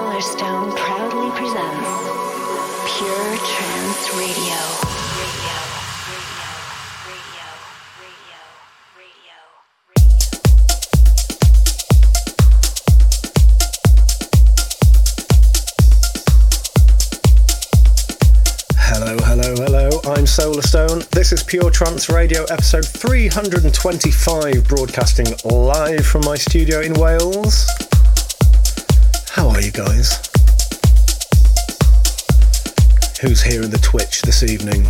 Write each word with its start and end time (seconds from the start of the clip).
Solarstone 0.00 0.74
proudly 0.76 1.30
presents 1.32 1.88
Pure 2.96 3.36
Trance 3.36 4.04
Radio. 4.16 4.56
Hello, 18.78 19.16
hello, 19.26 19.54
hello. 19.54 19.88
I'm 20.04 20.24
Solarstone. 20.24 21.06
This 21.10 21.32
is 21.32 21.42
Pure 21.42 21.72
Trance 21.72 22.08
Radio, 22.08 22.44
episode 22.44 22.86
325, 22.86 24.66
broadcasting 24.66 25.26
live 25.44 26.06
from 26.06 26.22
my 26.24 26.36
studio 26.36 26.80
in 26.80 26.94
Wales. 26.94 27.89
How 29.32 29.48
are 29.48 29.60
you 29.60 29.70
guys? 29.70 30.10
Who's 33.20 33.40
here 33.40 33.62
in 33.62 33.70
the 33.70 33.78
Twitch 33.80 34.22
this 34.22 34.42
evening? 34.42 34.88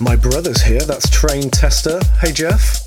My 0.00 0.16
brother's 0.16 0.62
here, 0.62 0.80
that's 0.80 1.10
Train 1.10 1.50
Tester. 1.50 2.00
Hey 2.18 2.32
Jeff. 2.32 2.82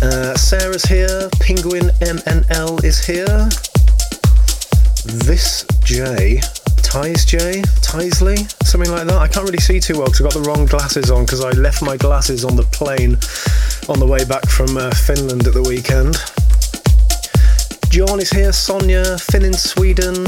Uh, 0.00 0.34
Sarah's 0.34 0.84
here, 0.84 1.28
Penguin 1.40 1.90
MNL 2.00 2.82
is 2.84 3.04
here. 3.04 3.50
This 5.26 5.66
J, 5.84 6.40
Ties 6.82 7.26
J, 7.26 7.60
Tisley, 7.82 8.50
something 8.64 8.90
like 8.90 9.06
that. 9.08 9.18
I 9.18 9.28
can't 9.28 9.44
really 9.44 9.58
see 9.58 9.78
too 9.78 9.98
well 9.98 10.06
because 10.06 10.22
I 10.22 10.24
got 10.24 10.32
the 10.32 10.48
wrong 10.48 10.64
glasses 10.64 11.10
on 11.10 11.26
because 11.26 11.44
I 11.44 11.50
left 11.50 11.82
my 11.82 11.98
glasses 11.98 12.46
on 12.46 12.56
the 12.56 12.62
plane 12.62 13.18
on 13.92 13.98
the 13.98 14.06
way 14.06 14.24
back 14.24 14.48
from 14.48 14.78
uh, 14.78 14.90
Finland 14.90 15.46
at 15.46 15.52
the 15.52 15.62
weekend. 15.62 16.16
John 17.90 18.20
is 18.20 18.30
here, 18.30 18.52
Sonia, 18.52 19.16
Finn 19.16 19.44
in 19.44 19.54
Sweden, 19.54 20.26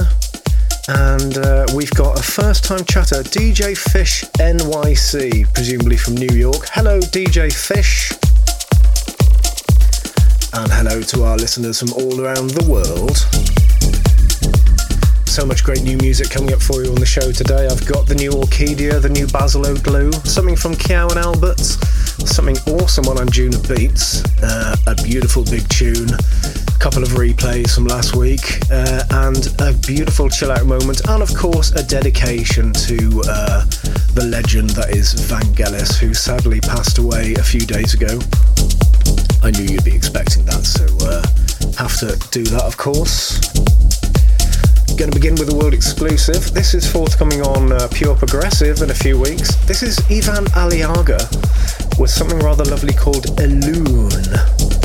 and 0.89 1.36
uh, 1.36 1.66
we've 1.75 1.91
got 1.92 2.19
a 2.19 2.22
first 2.22 2.64
time 2.64 2.84
chatter, 2.84 3.22
DJ 3.22 3.77
Fish 3.77 4.25
NYC, 4.39 5.53
presumably 5.53 5.98
from 5.98 6.14
New 6.14 6.34
York. 6.34 6.69
Hello, 6.72 7.00
DJ 7.00 7.53
Fish. 7.53 8.12
And 10.55 10.72
hello 10.72 11.03
to 11.03 11.25
our 11.25 11.36
listeners 11.36 11.78
from 11.78 11.92
all 11.92 12.20
around 12.20 12.50
the 12.50 12.64
world. 12.69 13.16
So 15.31 15.47
much 15.47 15.62
great 15.62 15.83
new 15.83 15.97
music 15.98 16.31
coming 16.31 16.53
up 16.53 16.61
for 16.61 16.83
you 16.83 16.91
on 16.91 16.97
the 16.97 17.06
show 17.06 17.31
today. 17.31 17.69
I've 17.70 17.86
got 17.86 18.06
the 18.06 18.14
new 18.14 18.31
Orkidea, 18.31 19.00
the 19.00 19.11
new 19.11 19.27
Basil 19.28 19.66
O'Glue, 19.66 20.12
something 20.25 20.56
from 20.56 20.75
Kyau 20.75 21.11
and 21.11 21.19
Alberts, 21.19 21.78
something 22.28 22.56
awesome 22.75 23.06
on 23.06 23.16
Anjunabeats, 23.19 24.27
uh, 24.42 24.77
a 24.86 24.94
beautiful 25.05 25.44
big 25.44 25.69
tune, 25.69 26.08
couple 26.81 27.03
of 27.03 27.11
replays 27.11 27.75
from 27.75 27.84
last 27.84 28.17
week, 28.17 28.59
uh, 28.70 29.05
and 29.11 29.48
a 29.61 29.75
beautiful 29.86 30.31
chill 30.31 30.50
out 30.50 30.64
moment, 30.64 31.06
and 31.11 31.22
of 31.22 31.37
course 31.37 31.72
a 31.72 31.84
dedication 31.84 32.72
to 32.72 33.22
uh, 33.28 33.67
the 34.14 34.27
legend 34.33 34.70
that 34.70 34.89
is 34.89 35.12
Vangelis, 35.12 35.98
who 35.98 36.14
sadly 36.14 36.59
passed 36.61 36.97
away 36.97 37.34
a 37.34 37.42
few 37.42 37.61
days 37.61 37.92
ago. 37.92 38.19
I 39.42 39.50
knew 39.50 39.64
you'd 39.64 39.84
be 39.84 39.95
expecting 39.95 40.47
that, 40.47 40.64
so 40.64 40.87
uh, 41.05 41.20
have 41.77 41.98
to 42.00 42.17
do 42.31 42.45
that, 42.45 42.62
of 42.62 42.78
course. 42.78 43.39
Going 44.97 45.11
to 45.11 45.19
begin 45.19 45.34
with 45.34 45.53
a 45.53 45.56
world 45.56 45.75
exclusive. 45.75 46.55
This 46.55 46.72
is 46.72 46.91
forthcoming 46.91 47.42
on 47.42 47.72
uh, 47.72 47.89
Pure 47.92 48.17
Progressive 48.17 48.81
in 48.81 48.91
a 48.91 48.94
few 48.94 49.20
weeks. 49.20 49.55
This 49.67 49.83
is 49.83 49.98
Ivan 50.11 50.47
Aliaga 50.56 51.20
with 52.00 52.11
something 52.11 52.39
rather 52.39 52.65
lovely 52.65 52.94
called 52.94 53.27
Elune. 53.37 54.80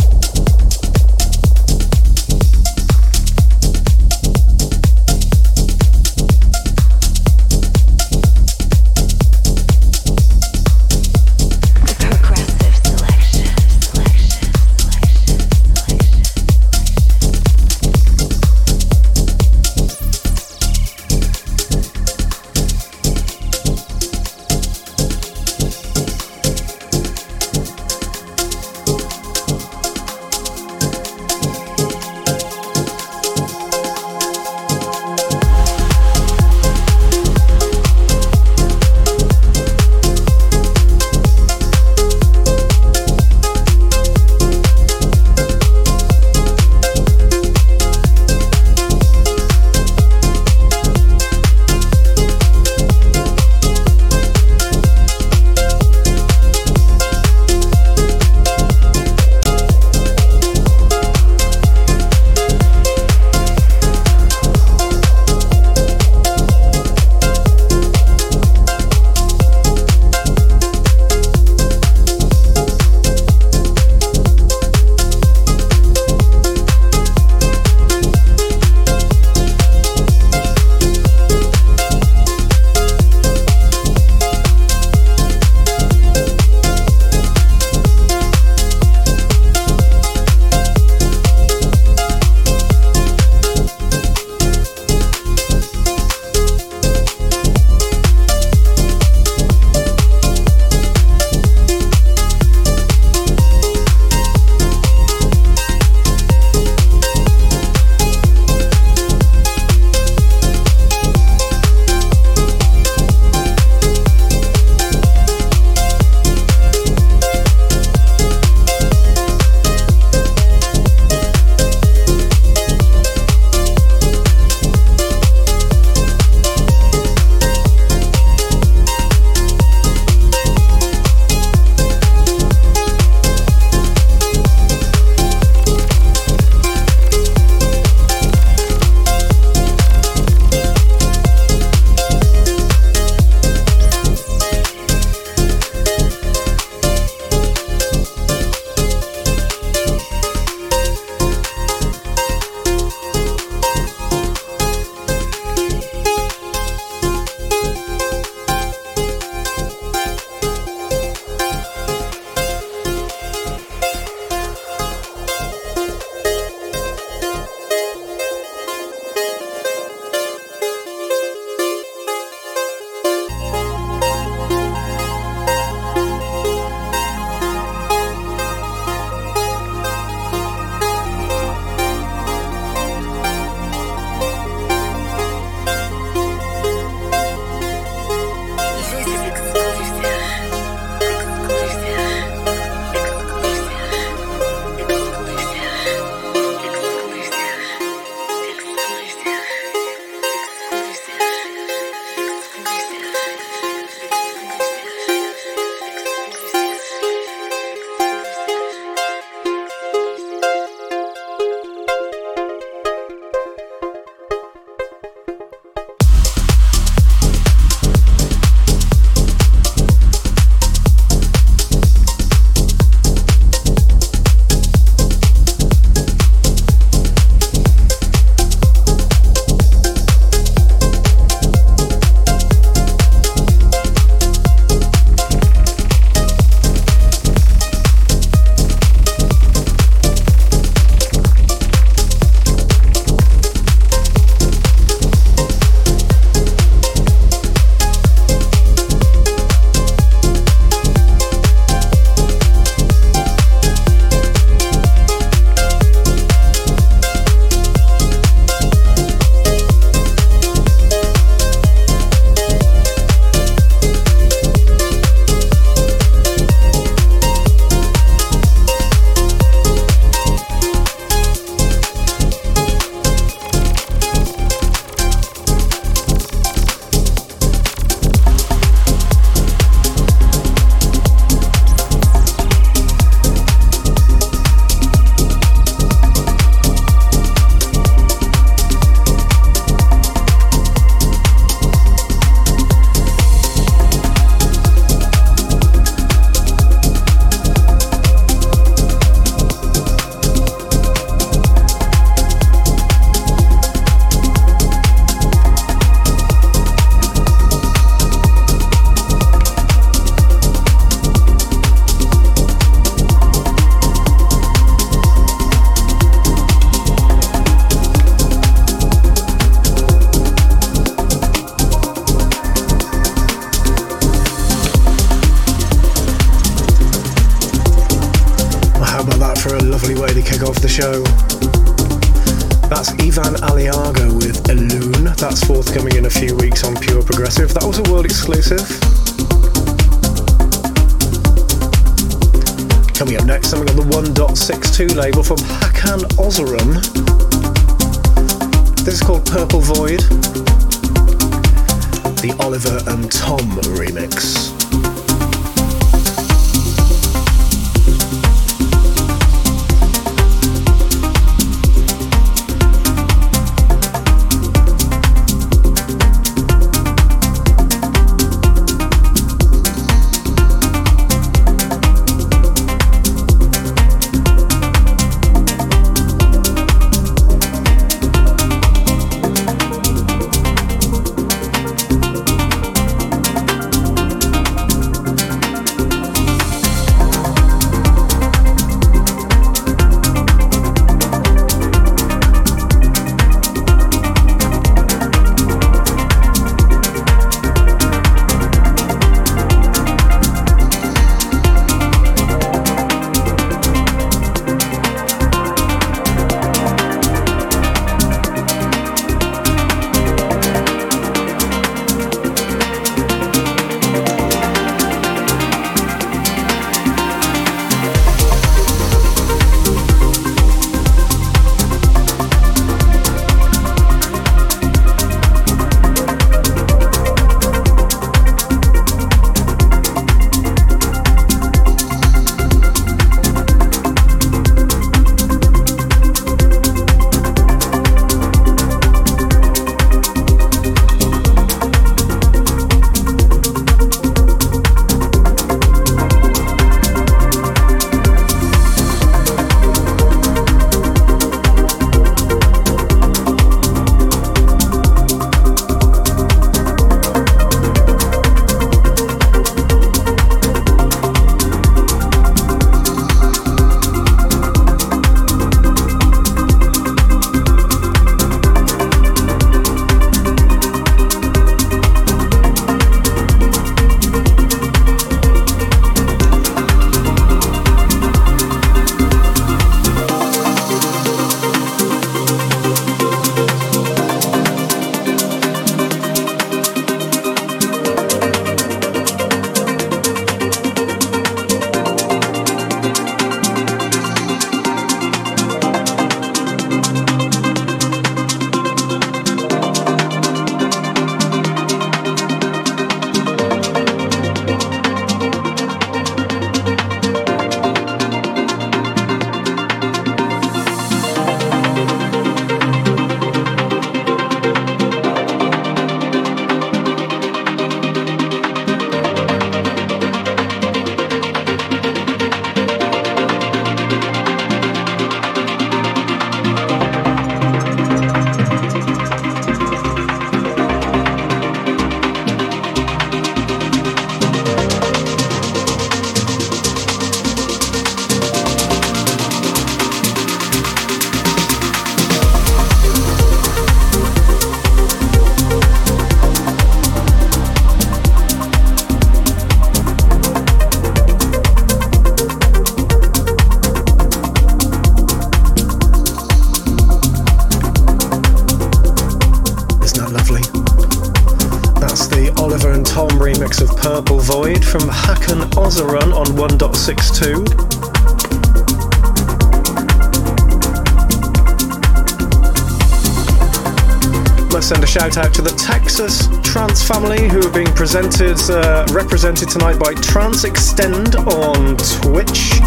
Uh, 578.49 578.85
represented 578.91 579.49
tonight 579.49 579.79
by 579.79 579.93
Trance 579.93 580.43
Extend 580.43 581.15
on 581.15 581.77
Twitch. 581.77 582.59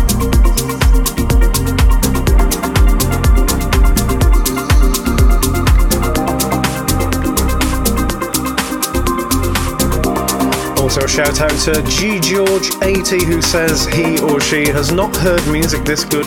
Also, 10.79 11.03
a 11.03 11.09
shout 11.09 11.41
out 11.41 11.51
to 11.61 11.83
G 11.89 12.19
George 12.21 12.71
80 12.83 13.25
who 13.25 13.43
says 13.43 13.87
he 13.87 14.19
or 14.21 14.41
she 14.41 14.67
has 14.69 14.91
not 14.91 15.15
heard 15.17 15.47
music 15.49 15.85
this 15.85 16.05
good 16.05 16.27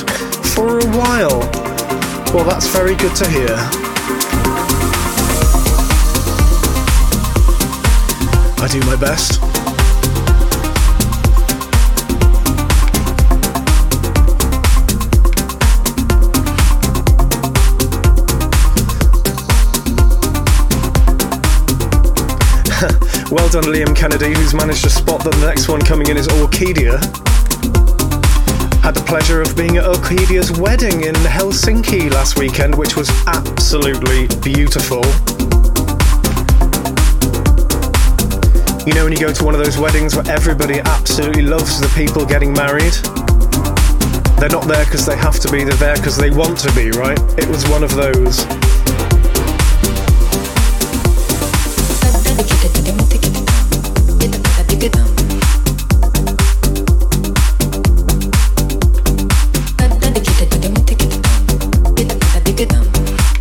for 0.56 0.80
a 0.80 0.86
while. 0.98 1.40
Well, 2.34 2.46
that's 2.46 2.68
very 2.68 2.96
good 2.96 3.16
to 3.16 3.28
hear. 3.30 3.81
I 8.64 8.68
do 8.68 8.80
my 8.82 8.96
best. 8.96 9.42
well 23.32 23.50
done, 23.50 23.64
Liam 23.64 23.96
Kennedy, 23.96 24.36
who's 24.36 24.54
managed 24.54 24.84
to 24.84 24.92
spot 24.92 25.24
that 25.24 25.34
the 25.34 25.48
next 25.48 25.68
one 25.68 25.82
coming 25.82 26.10
in 26.10 26.18
is 26.18 26.28
Orkidea. 26.28 27.02
had 28.84 28.94
the 28.94 29.04
pleasure 29.08 29.42
of 29.42 29.58
being 29.58 29.78
at 29.78 29.86
Orkidea's 29.86 30.52
wedding 30.52 31.06
in 31.06 31.16
Helsinki 31.16 32.12
last 32.12 32.38
weekend, 32.38 32.76
which 32.76 32.96
was 32.96 33.10
absolutely 33.26 34.28
beautiful. 34.44 35.02
You 38.84 38.96
know, 38.96 39.04
when 39.04 39.14
you 39.14 39.20
go 39.20 39.32
to 39.32 39.44
one 39.46 39.54
of 39.54 39.64
those 39.64 39.78
weddings 39.78 40.16
where 40.16 40.28
everybody 40.28 40.80
absolutely 40.80 41.44
loves 41.44 41.80
the 41.80 41.88
people 41.90 42.26
getting 42.26 42.52
married? 42.52 42.94
They're 44.40 44.50
not 44.50 44.68
there 44.68 44.84
because 44.86 45.06
they 45.06 45.16
have 45.18 45.40
to 45.42 45.52
be, 45.52 45.64
they're 45.64 45.76
there 45.76 45.96
because 45.98 46.18
they 46.18 46.32
want 46.32 46.58
to 46.60 46.74
be, 46.74 46.90
right? 46.90 47.20
It 47.38 47.48
was 47.48 47.64
one 47.70 47.84
of 47.84 47.94
those. 47.94 48.44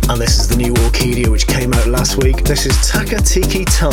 And 0.07 0.19
this 0.21 0.39
is 0.39 0.49
the 0.49 0.55
new 0.57 0.73
Orkidea 0.73 1.29
which 1.29 1.47
came 1.47 1.70
last 1.91 2.23
week. 2.23 2.43
This 2.45 2.65
is 2.65 2.73
Takatiki 2.89 3.65
Tum. 3.65 3.91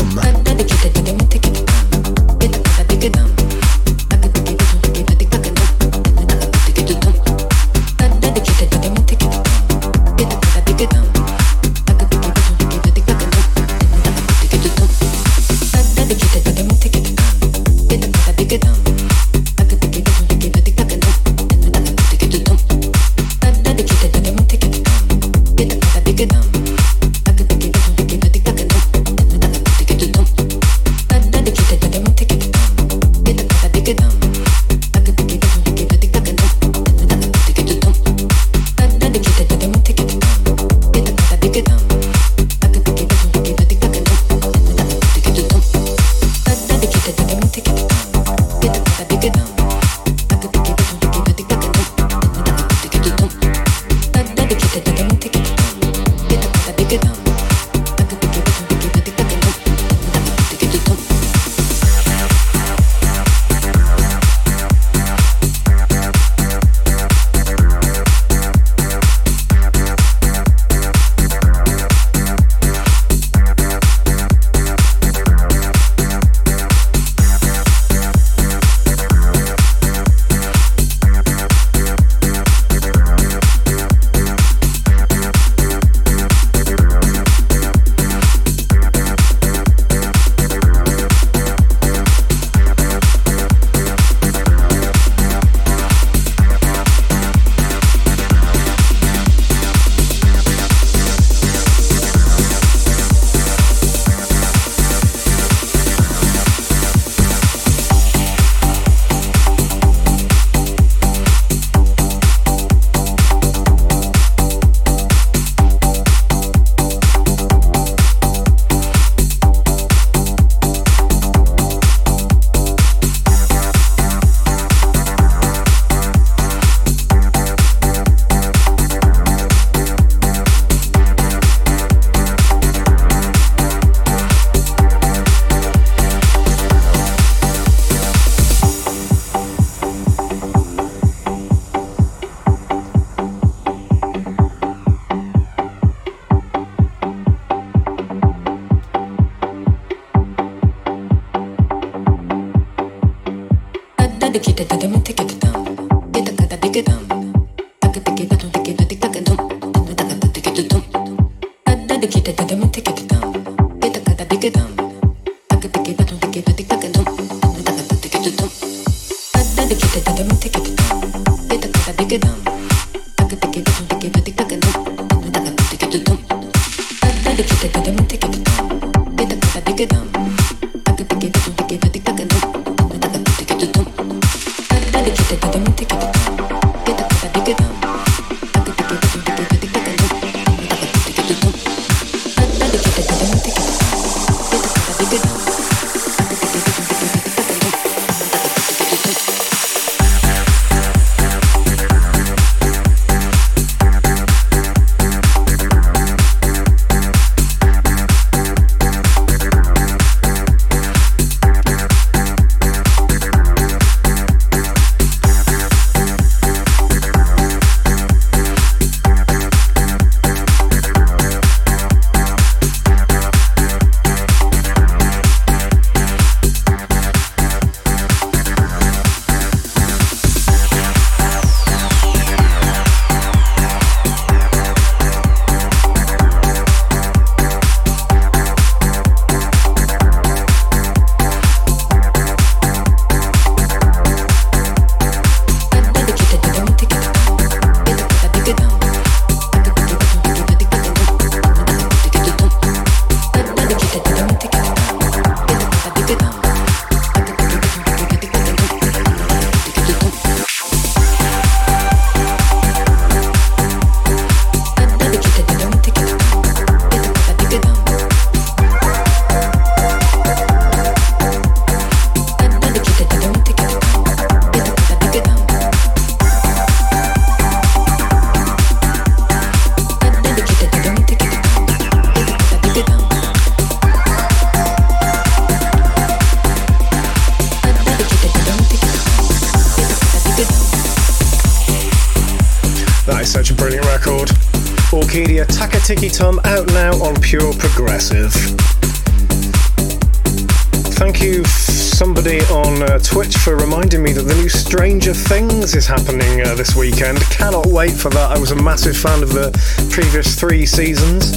Stranger 304.68 305.14
Things 305.14 305.74
is 305.74 305.86
happening 305.86 306.42
uh, 306.42 306.54
this 306.54 306.76
weekend. 306.76 307.18
Cannot 307.30 307.64
wait 307.68 307.92
for 307.92 308.10
that. 308.10 308.36
I 308.36 308.38
was 308.38 308.50
a 308.50 308.54
massive 308.54 308.98
fan 308.98 309.22
of 309.22 309.32
the 309.32 309.50
previous 309.90 310.38
three 310.38 310.66
seasons. 310.66 311.32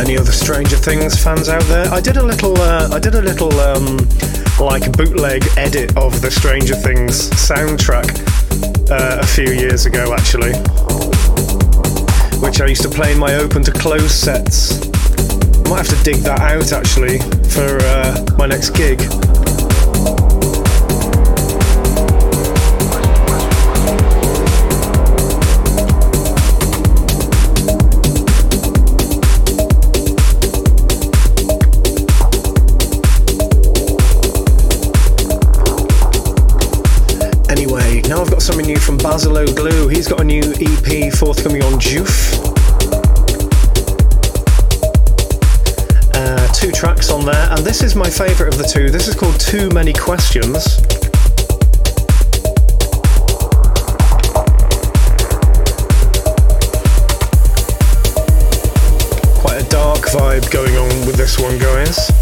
Any 0.00 0.16
other 0.16 0.32
Stranger 0.32 0.76
Things 0.76 1.22
fans 1.22 1.50
out 1.50 1.62
there? 1.64 1.92
I 1.92 2.00
did 2.00 2.16
a 2.16 2.22
little, 2.22 2.58
uh, 2.58 2.88
I 2.90 2.98
did 2.98 3.14
a 3.14 3.20
little, 3.20 3.52
um, 3.60 3.98
like 4.58 4.90
bootleg 4.92 5.44
edit 5.58 5.98
of 5.98 6.22
the 6.22 6.30
Stranger 6.30 6.74
Things 6.74 7.28
soundtrack 7.32 8.31
uh, 8.90 9.18
a 9.20 9.26
few 9.26 9.52
years 9.52 9.86
ago, 9.86 10.14
actually, 10.14 10.52
which 12.40 12.60
I 12.60 12.66
used 12.66 12.82
to 12.82 12.88
play 12.88 13.12
in 13.12 13.18
my 13.18 13.34
open 13.36 13.62
to 13.64 13.72
close 13.72 14.14
sets. 14.14 14.80
I 15.64 15.68
might 15.68 15.86
have 15.86 15.88
to 15.88 16.04
dig 16.04 16.16
that 16.22 16.40
out 16.40 16.72
actually 16.72 17.18
for 17.50 17.78
uh, 17.82 18.36
my 18.36 18.46
next 18.46 18.70
gig. 18.70 19.00
From 38.82 38.96
Basil 38.96 39.38
O'Glue. 39.38 39.88
He's 39.88 40.08
got 40.08 40.20
a 40.20 40.24
new 40.24 40.42
EP 40.60 41.12
forthcoming 41.12 41.62
on 41.62 41.74
Joof. 41.74 42.34
Uh, 46.14 46.52
two 46.52 46.72
tracks 46.72 47.10
on 47.10 47.24
there, 47.24 47.48
and 47.50 47.64
this 47.64 47.82
is 47.82 47.94
my 47.94 48.10
favourite 48.10 48.52
of 48.52 48.58
the 48.58 48.64
two. 48.64 48.90
This 48.90 49.06
is 49.06 49.14
called 49.14 49.38
Too 49.38 49.68
Many 49.70 49.92
Questions. 49.92 50.76
Quite 59.40 59.60
a 59.60 59.68
dark 59.68 60.00
vibe 60.10 60.50
going 60.50 60.76
on 60.76 61.06
with 61.06 61.16
this 61.16 61.38
one, 61.38 61.58
guys. 61.58 62.21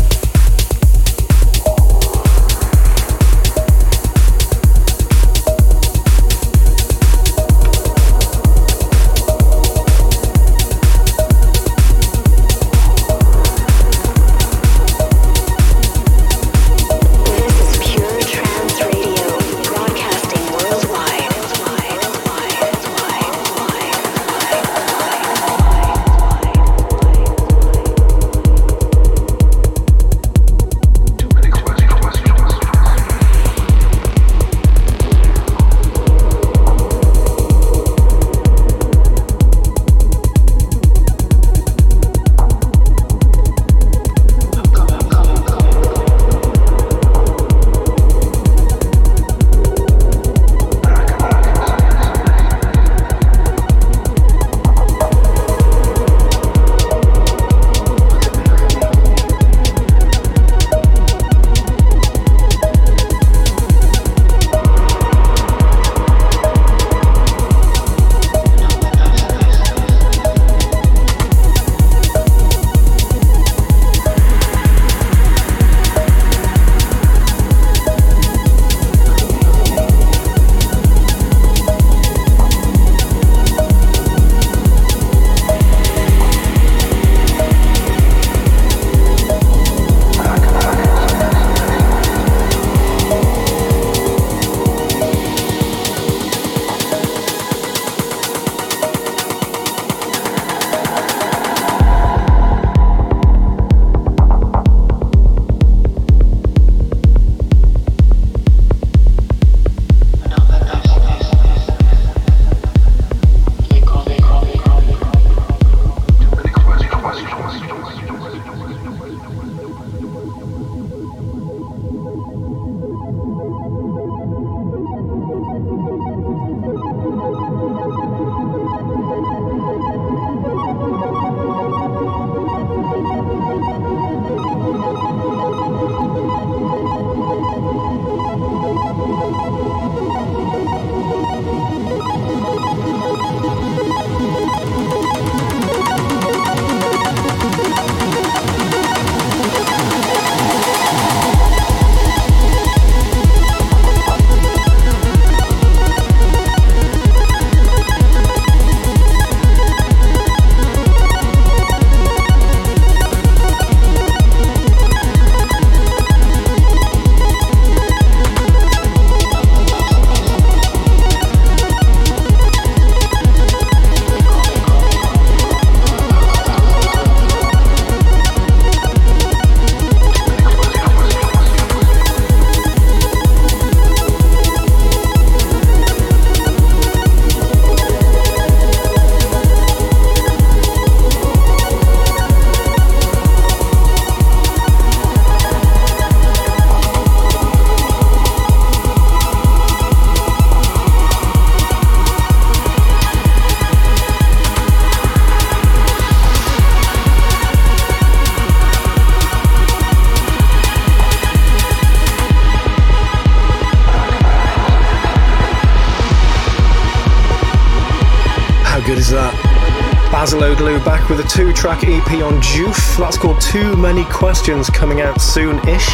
Track 221.60 221.84
EP 221.84 222.10
on 222.22 222.40
Joof. 222.40 222.96
That's 222.96 223.18
called 223.18 223.38
Too 223.38 223.76
Many 223.76 224.04
Questions, 224.04 224.70
coming 224.70 225.02
out 225.02 225.20
soon 225.20 225.58
ish. 225.68 225.86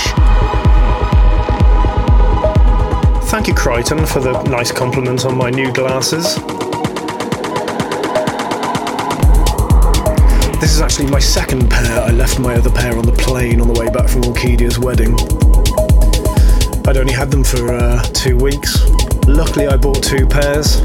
Thank 3.28 3.48
you, 3.48 3.54
Crichton, 3.54 4.06
for 4.06 4.20
the 4.20 4.40
nice 4.44 4.70
compliment 4.70 5.24
on 5.24 5.36
my 5.36 5.50
new 5.50 5.72
glasses. 5.72 6.36
This 10.60 10.72
is 10.72 10.80
actually 10.80 11.10
my 11.10 11.18
second 11.18 11.68
pair. 11.68 12.00
I 12.00 12.12
left 12.12 12.38
my 12.38 12.54
other 12.54 12.70
pair 12.70 12.96
on 12.96 13.04
the 13.04 13.16
plane 13.18 13.60
on 13.60 13.66
the 13.66 13.74
way 13.74 13.90
back 13.90 14.08
from 14.08 14.22
Orkidea's 14.22 14.78
wedding. 14.78 15.14
I'd 16.86 16.96
only 16.96 17.12
had 17.12 17.32
them 17.32 17.42
for 17.42 17.74
uh, 17.74 18.04
two 18.12 18.36
weeks. 18.36 18.88
Luckily, 19.26 19.66
I 19.66 19.76
bought 19.76 20.00
two 20.00 20.28
pairs. 20.28 20.80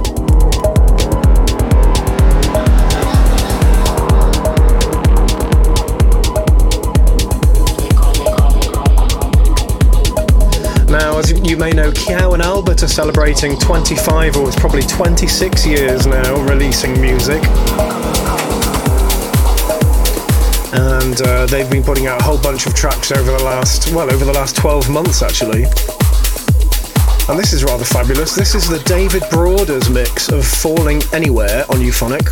You 11.52 11.58
may 11.58 11.72
know, 11.72 11.92
Kyau 11.92 12.34
and 12.34 12.42
Albert 12.42 12.82
are 12.82 12.88
celebrating 12.88 13.60
25 13.60 14.38
or 14.38 14.48
it's 14.48 14.58
probably 14.58 14.84
26 14.84 15.66
years 15.68 16.08
now 16.08 16.42
releasing 16.44 16.94
music. 17.02 17.44
And 20.72 21.22
uh, 21.22 21.46
they've 21.48 21.70
been 21.70 21.84
putting 21.84 22.08
out 22.08 22.22
a 22.22 22.24
whole 22.24 22.42
bunch 22.42 22.68
of 22.68 22.74
tracks 22.74 23.12
over 23.12 23.30
the 23.30 23.44
last, 23.44 23.94
well, 23.94 24.10
over 24.14 24.24
the 24.24 24.32
last 24.32 24.56
12 24.56 24.90
months 24.90 25.22
actually. 25.22 25.64
And 27.28 27.38
this 27.38 27.52
is 27.52 27.66
rather 27.66 27.84
fabulous. 27.84 28.34
This 28.34 28.56
is 28.56 28.70
the 28.70 28.80
David 28.86 29.24
Broaders 29.30 29.90
mix 29.90 30.30
of 30.30 30.48
Falling 30.48 31.02
Anywhere 31.12 31.66
on 31.68 31.82
Euphonic. 31.82 32.30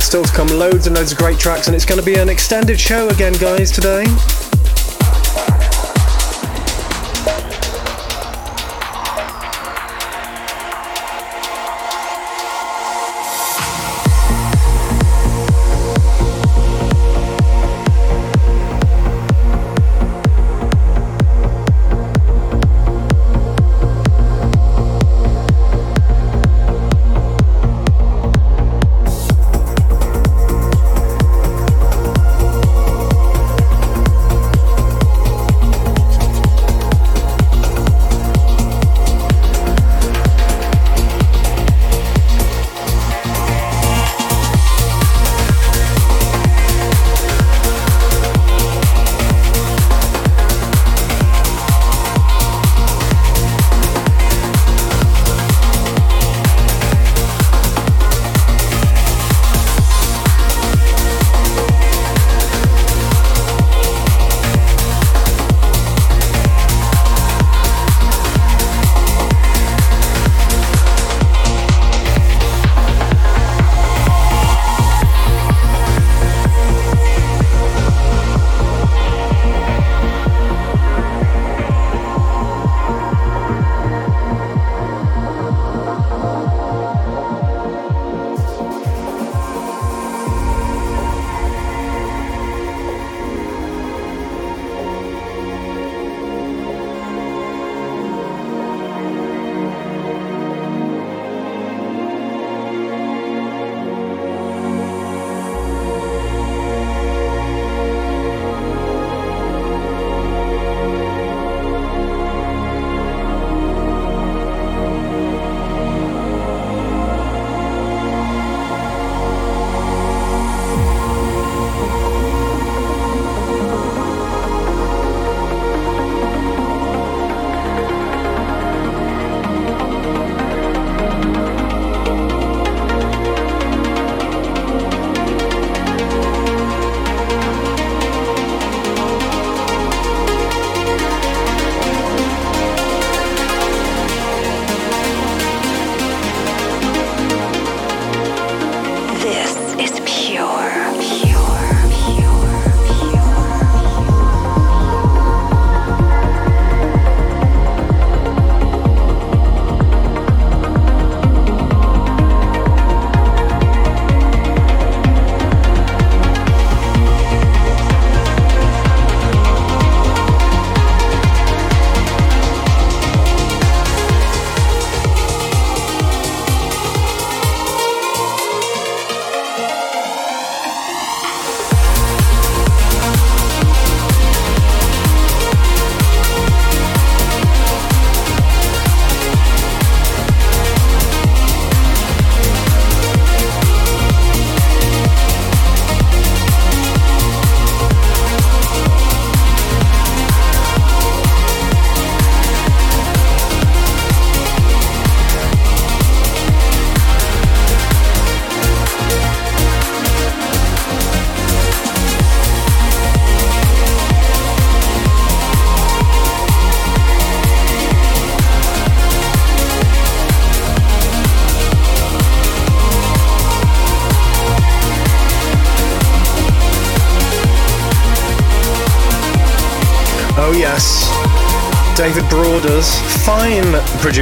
Still 0.00 0.22
to 0.22 0.32
come, 0.32 0.46
loads 0.46 0.86
and 0.86 0.94
loads 0.94 1.10
of 1.10 1.18
great 1.18 1.40
tracks, 1.40 1.66
and 1.66 1.74
it's 1.74 1.84
going 1.84 1.98
to 1.98 2.06
be 2.06 2.14
an 2.14 2.28
extended 2.28 2.78
show 2.78 3.08
again, 3.08 3.32
guys, 3.40 3.72
today. 3.72 4.04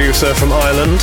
Producer 0.01 0.33
from 0.33 0.51
Ireland. 0.51 0.99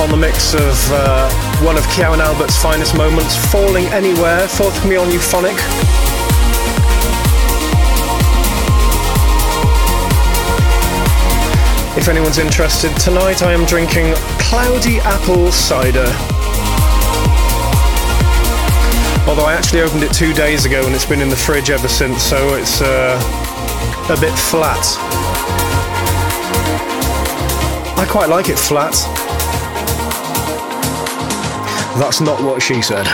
on 0.00 0.10
the 0.10 0.16
mix 0.16 0.54
of 0.54 0.74
uh, 0.90 1.30
one 1.62 1.76
of 1.76 1.84
Kyau 1.88 2.14
and 2.14 2.22
Albert's 2.22 2.56
finest 2.56 2.96
moments, 2.96 3.36
Falling 3.52 3.84
Anywhere, 3.88 4.48
forthcoming 4.48 4.96
on 4.96 5.10
Euphonic. 5.10 5.52
If 11.98 12.08
anyone's 12.08 12.38
interested, 12.38 12.96
tonight 12.96 13.42
I 13.42 13.52
am 13.52 13.66
drinking 13.66 14.14
cloudy 14.38 15.00
apple 15.00 15.52
cider. 15.52 16.08
Although 19.28 19.44
I 19.44 19.52
actually 19.52 19.82
opened 19.82 20.04
it 20.04 20.14
two 20.14 20.32
days 20.32 20.64
ago 20.64 20.86
and 20.86 20.94
it's 20.94 21.04
been 21.04 21.20
in 21.20 21.28
the 21.28 21.36
fridge 21.36 21.68
ever 21.68 21.88
since, 21.88 22.22
so 22.22 22.54
it's 22.54 22.80
uh, 22.80 23.20
a 24.08 24.18
bit 24.18 24.32
flat. 24.32 25.65
I 27.98 28.04
quite 28.04 28.28
like 28.28 28.50
it 28.50 28.58
flat. 28.58 28.92
That's 31.98 32.20
not 32.20 32.42
what 32.42 32.60
she 32.60 32.82
said. 32.82 33.06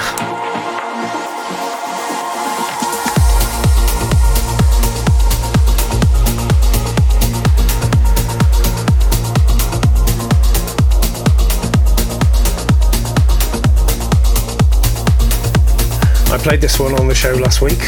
I 16.32 16.38
played 16.38 16.60
this 16.60 16.80
one 16.80 16.98
on 16.98 17.06
the 17.06 17.14
show 17.14 17.34
last 17.34 17.62
week. 17.62 17.78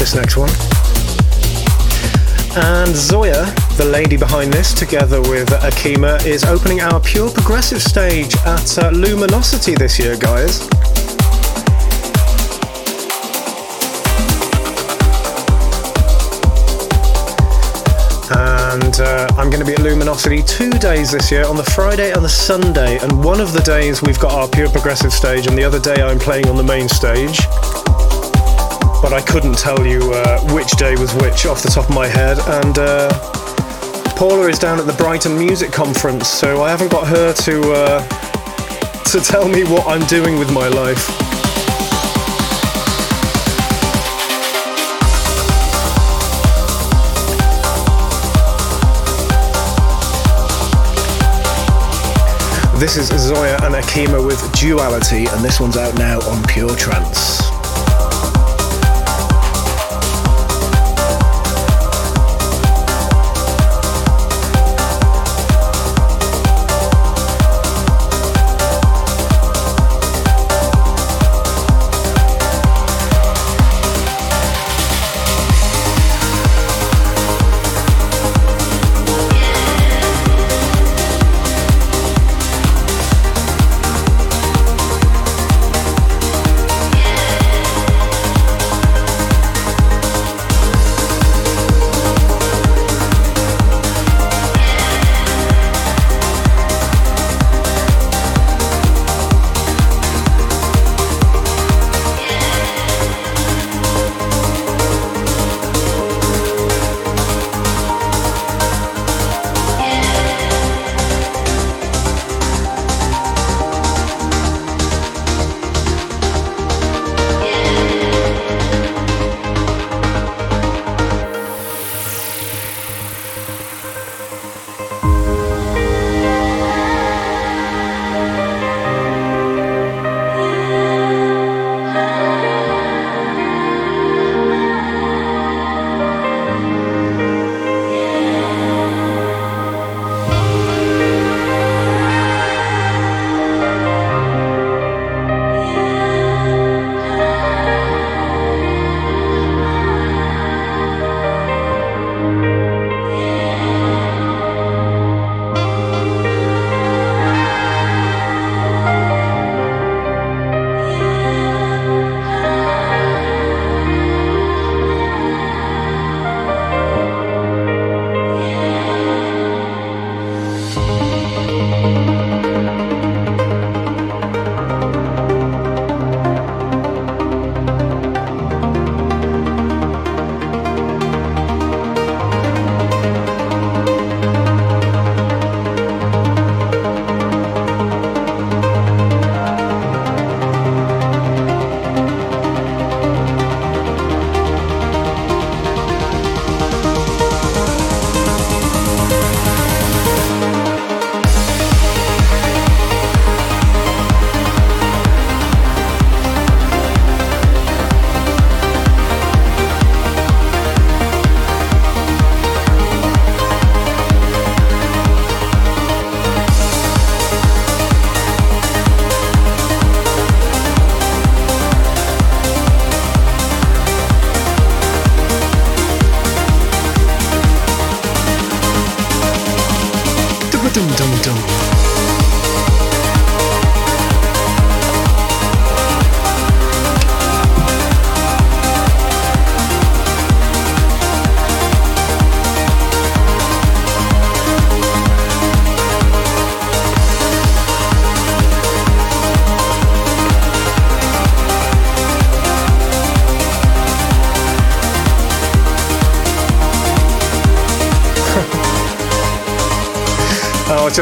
This 0.00 0.16
next 0.16 0.36
one. 0.36 0.79
And 2.56 2.96
Zoya, 2.96 3.46
the 3.76 3.84
lady 3.84 4.16
behind 4.16 4.52
this, 4.52 4.74
together 4.74 5.20
with 5.20 5.50
Akima, 5.50 6.26
is 6.26 6.42
opening 6.42 6.80
our 6.80 6.98
pure 6.98 7.30
progressive 7.30 7.80
stage 7.80 8.34
at 8.44 8.76
uh, 8.76 8.90
Luminosity 8.90 9.76
this 9.76 10.00
year, 10.00 10.16
guys. 10.16 10.68
And 18.32 19.00
uh, 19.00 19.28
I'm 19.38 19.48
going 19.48 19.60
to 19.60 19.64
be 19.64 19.74
at 19.74 19.78
Luminosity 19.78 20.42
two 20.42 20.70
days 20.70 21.12
this 21.12 21.30
year 21.30 21.46
on 21.46 21.56
the 21.56 21.70
Friday 21.70 22.10
and 22.12 22.24
the 22.24 22.28
Sunday. 22.28 22.98
And 22.98 23.22
one 23.22 23.40
of 23.40 23.52
the 23.52 23.60
days 23.60 24.02
we've 24.02 24.18
got 24.18 24.32
our 24.32 24.48
pure 24.48 24.68
progressive 24.70 25.12
stage, 25.12 25.46
and 25.46 25.56
the 25.56 25.62
other 25.62 25.78
day 25.78 26.02
I'm 26.02 26.18
playing 26.18 26.48
on 26.48 26.56
the 26.56 26.64
main 26.64 26.88
stage 26.88 27.38
but 29.02 29.12
I 29.12 29.22
couldn't 29.22 29.56
tell 29.56 29.86
you 29.86 30.00
uh, 30.12 30.40
which 30.52 30.70
day 30.72 30.94
was 30.96 31.14
which 31.14 31.46
off 31.46 31.62
the 31.62 31.70
top 31.70 31.88
of 31.88 31.94
my 31.94 32.06
head. 32.06 32.38
And 32.38 32.78
uh, 32.78 33.08
Paula 34.16 34.48
is 34.48 34.58
down 34.58 34.78
at 34.78 34.86
the 34.86 34.92
Brighton 34.92 35.38
Music 35.38 35.72
Conference, 35.72 36.28
so 36.28 36.62
I 36.62 36.70
haven't 36.70 36.90
got 36.92 37.08
her 37.08 37.32
to 37.32 37.72
uh, 37.72 38.08
to 39.04 39.20
tell 39.20 39.48
me 39.48 39.64
what 39.64 39.86
I'm 39.86 40.06
doing 40.06 40.38
with 40.38 40.52
my 40.52 40.68
life. 40.68 41.30
This 52.78 52.96
is 52.96 53.08
Zoya 53.08 53.58
and 53.62 53.74
Akima 53.74 54.24
with 54.24 54.40
Duality, 54.52 55.26
and 55.26 55.44
this 55.44 55.60
one's 55.60 55.76
out 55.76 55.94
now 55.96 56.18
on 56.30 56.42
Pure 56.44 56.76
Trance. 56.76 57.39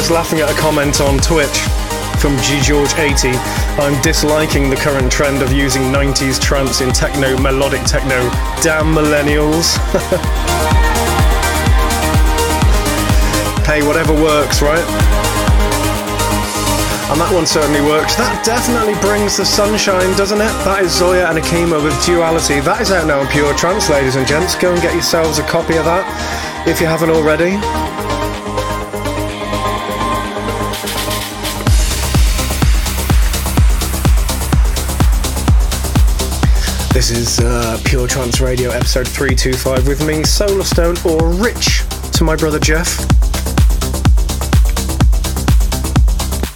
Just 0.09 0.15
laughing 0.15 0.41
at 0.41 0.51
a 0.51 0.59
comment 0.59 1.03
on 1.03 1.19
Twitch 1.19 1.59
from 2.19 2.35
G 2.39 2.59
George 2.63 2.95
80. 2.95 3.33
I'm 3.77 4.01
disliking 4.01 4.71
the 4.71 4.77
current 4.77 5.13
trend 5.13 5.43
of 5.43 5.53
using 5.53 5.83
90s 5.83 6.41
trance 6.41 6.81
in 6.81 6.93
techno, 6.93 7.37
melodic 7.37 7.85
techno. 7.85 8.17
Damn 8.63 8.95
millennials. 8.95 9.77
hey, 13.67 13.87
whatever 13.87 14.15
works, 14.15 14.63
right? 14.63 14.85
And 17.11 17.21
that 17.21 17.31
one 17.31 17.47
certainly 17.47 17.83
works. 17.83 18.17
That 18.17 18.43
definitely 18.47 18.99
brings 19.01 19.37
the 19.37 19.45
sunshine, 19.45 20.17
doesn't 20.17 20.41
it? 20.41 20.55
That 20.65 20.85
is 20.85 20.97
Zoya 20.97 21.29
and 21.29 21.39
Akima 21.39 21.83
with 21.83 21.93
Duality. 22.07 22.61
That 22.61 22.81
is 22.81 22.93
out 22.93 23.07
now 23.07 23.21
in 23.21 23.27
Pure 23.27 23.57
Trance, 23.57 23.91
ladies 23.91 24.17
and 24.17 24.27
gents. 24.27 24.55
Go 24.55 24.73
and 24.73 24.81
get 24.81 24.95
yourselves 24.95 25.39
a 25.39 25.43
copy 25.43 25.77
of 25.77 25.85
that 25.85 26.07
if 26.67 26.81
you 26.81 26.87
haven't 26.87 27.11
already. 27.11 27.59
This 37.09 37.39
is 37.39 37.41
uh, 37.41 37.81
Pure 37.87 38.09
Trance 38.09 38.39
Radio 38.39 38.69
episode 38.69 39.09
325 39.09 39.89
with 39.89 40.07
me, 40.07 40.17
Solarstone, 40.25 41.03
or 41.07 41.33
Rich 41.43 41.83
to 42.19 42.23
my 42.23 42.37
brother 42.37 42.59
Jeff. 42.59 43.01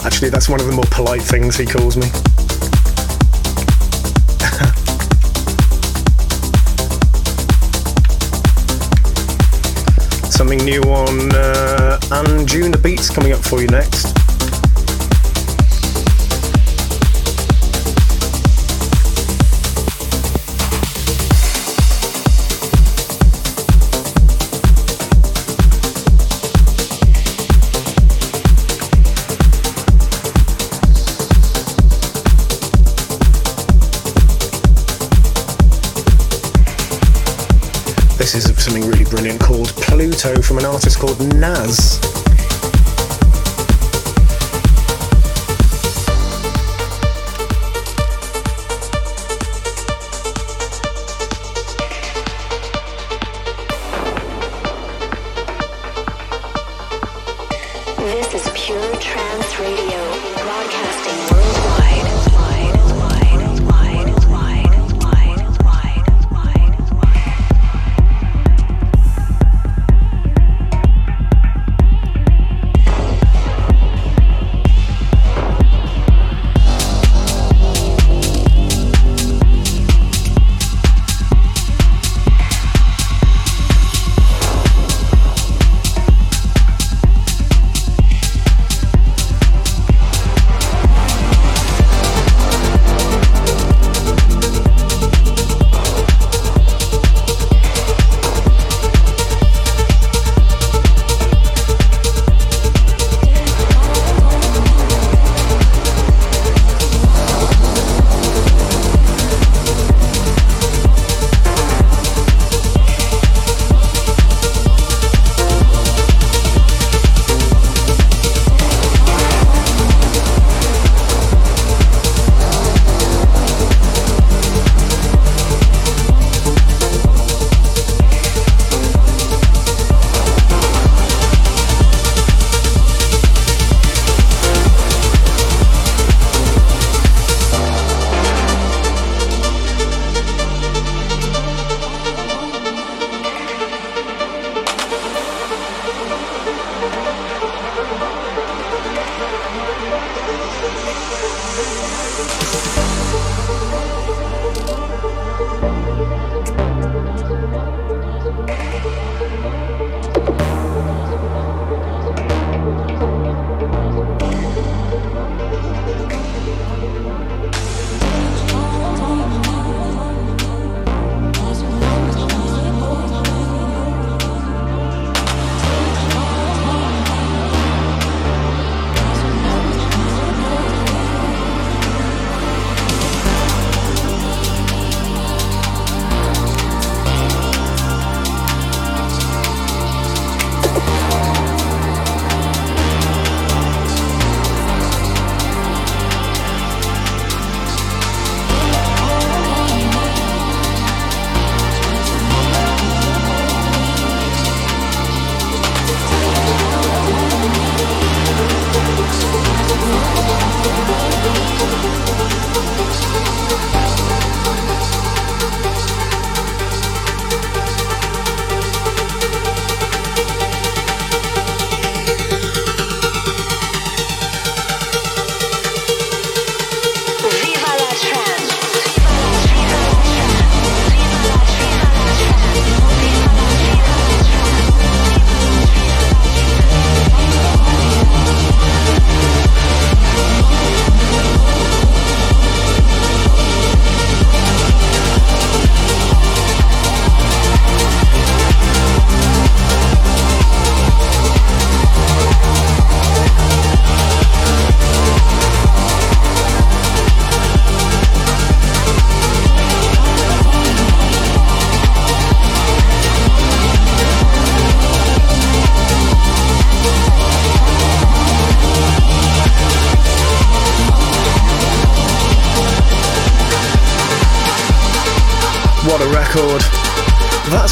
Actually, 0.05 0.29
that's 0.29 0.51
one 0.51 0.61
of 0.61 0.67
the 0.67 0.73
more 0.73 0.85
polite 0.91 1.23
things 1.23 1.57
he 1.57 1.65
calls 1.65 1.97
me. 1.97 2.03
Something 10.31 10.63
new 10.67 10.83
on 10.83 11.35
uh, 11.35 11.99
Anjunabeats 12.11 13.11
coming 13.11 13.33
up 13.33 13.41
for 13.41 13.63
you 13.63 13.69
next. 13.69 14.12
This 38.33 38.49
is 38.49 38.65
something 38.65 38.89
really 38.89 39.05
brilliant 39.05 39.41
called 39.41 39.69
Pluto 39.69 40.41
from 40.41 40.57
an 40.57 40.65
artist 40.65 40.99
called 40.99 41.21
Naz. 41.35 42.12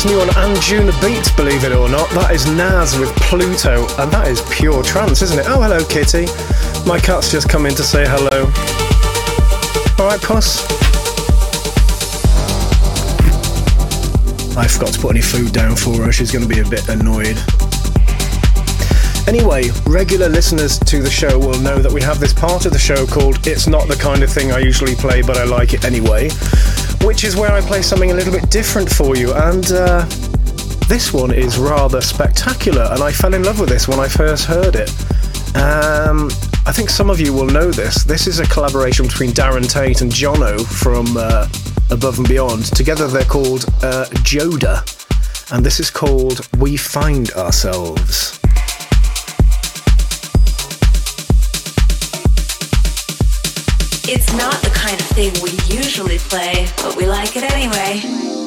That's 0.00 0.12
new 0.14 0.20
on 0.22 0.28
Anjunabeats, 0.28 1.36
believe 1.36 1.62
it 1.62 1.72
or 1.72 1.86
not. 1.86 2.08
That 2.12 2.30
is 2.30 2.46
Nas 2.46 2.98
with 2.98 3.14
Pluto, 3.16 3.86
and 4.00 4.10
that 4.10 4.28
is 4.28 4.40
pure 4.50 4.82
trance, 4.82 5.20
isn't 5.20 5.38
it? 5.38 5.44
Oh, 5.46 5.60
hello, 5.60 5.84
Kitty. 5.84 6.24
My 6.88 6.98
cat's 6.98 7.30
just 7.30 7.50
come 7.50 7.66
in 7.66 7.74
to 7.74 7.82
say 7.82 8.06
hello. 8.08 8.46
Alright, 10.00 10.22
Puss? 10.22 10.64
I 14.56 14.66
forgot 14.66 14.94
to 14.94 15.00
put 15.00 15.10
any 15.10 15.20
food 15.20 15.52
down 15.52 15.76
for 15.76 16.04
her. 16.04 16.12
She's 16.12 16.30
going 16.30 16.48
to 16.48 16.48
be 16.48 16.60
a 16.60 16.66
bit 16.66 16.88
annoyed. 16.88 17.36
Anyway, 19.28 19.68
regular 19.86 20.30
listeners 20.30 20.78
to 20.78 21.02
the 21.02 21.10
show 21.10 21.38
will 21.38 21.60
know 21.60 21.78
that 21.78 21.92
we 21.92 22.00
have 22.00 22.18
this 22.18 22.32
part 22.32 22.64
of 22.64 22.72
the 22.72 22.78
show 22.78 23.06
called 23.06 23.46
It's 23.46 23.66
Not 23.66 23.86
the 23.86 23.96
Kind 23.96 24.22
of 24.22 24.32
Thing 24.32 24.50
I 24.50 24.60
Usually 24.60 24.94
Play, 24.94 25.20
but 25.20 25.36
I 25.36 25.44
Like 25.44 25.74
It 25.74 25.84
Anyway, 25.84 26.30
which 27.02 27.24
is 27.24 27.36
where 27.36 27.52
I 27.52 27.60
play 27.60 27.82
something 27.82 28.10
a 28.10 28.14
little 28.14 28.32
bit 28.32 28.50
different 28.50 28.90
for 28.90 29.16
you. 29.16 29.32
And 29.32 29.70
uh, 29.72 30.04
this 30.88 31.12
one 31.12 31.32
is 31.32 31.58
rather 31.58 32.00
spectacular, 32.00 32.88
and 32.90 33.02
I 33.02 33.12
fell 33.12 33.34
in 33.34 33.42
love 33.44 33.60
with 33.60 33.68
this 33.68 33.86
when 33.88 34.00
I 34.00 34.08
first 34.08 34.44
heard 34.44 34.76
it. 34.76 34.90
Um, 35.56 36.30
I 36.66 36.72
think 36.72 36.90
some 36.90 37.10
of 37.10 37.20
you 37.20 37.32
will 37.32 37.46
know 37.46 37.70
this. 37.70 38.04
This 38.04 38.26
is 38.26 38.38
a 38.38 38.46
collaboration 38.46 39.06
between 39.06 39.30
Darren 39.30 39.68
Tate 39.68 40.00
and 40.00 40.12
Jono 40.12 40.64
from 40.64 41.16
uh, 41.16 41.48
Above 41.90 42.18
and 42.18 42.28
Beyond. 42.28 42.64
Together 42.66 43.08
they're 43.08 43.24
called 43.24 43.64
uh, 43.82 44.06
Joda, 44.22 44.82
and 45.52 45.64
this 45.64 45.80
is 45.80 45.90
called 45.90 46.48
We 46.58 46.76
Find 46.76 47.30
Ourselves. 47.32 48.38
It's 54.12 54.32
not 54.34 54.69
thing 55.10 55.32
we 55.42 55.50
usually 55.74 56.18
play, 56.18 56.68
but 56.76 56.96
we 56.96 57.06
like 57.06 57.36
it 57.36 57.42
anyway. 57.42 58.39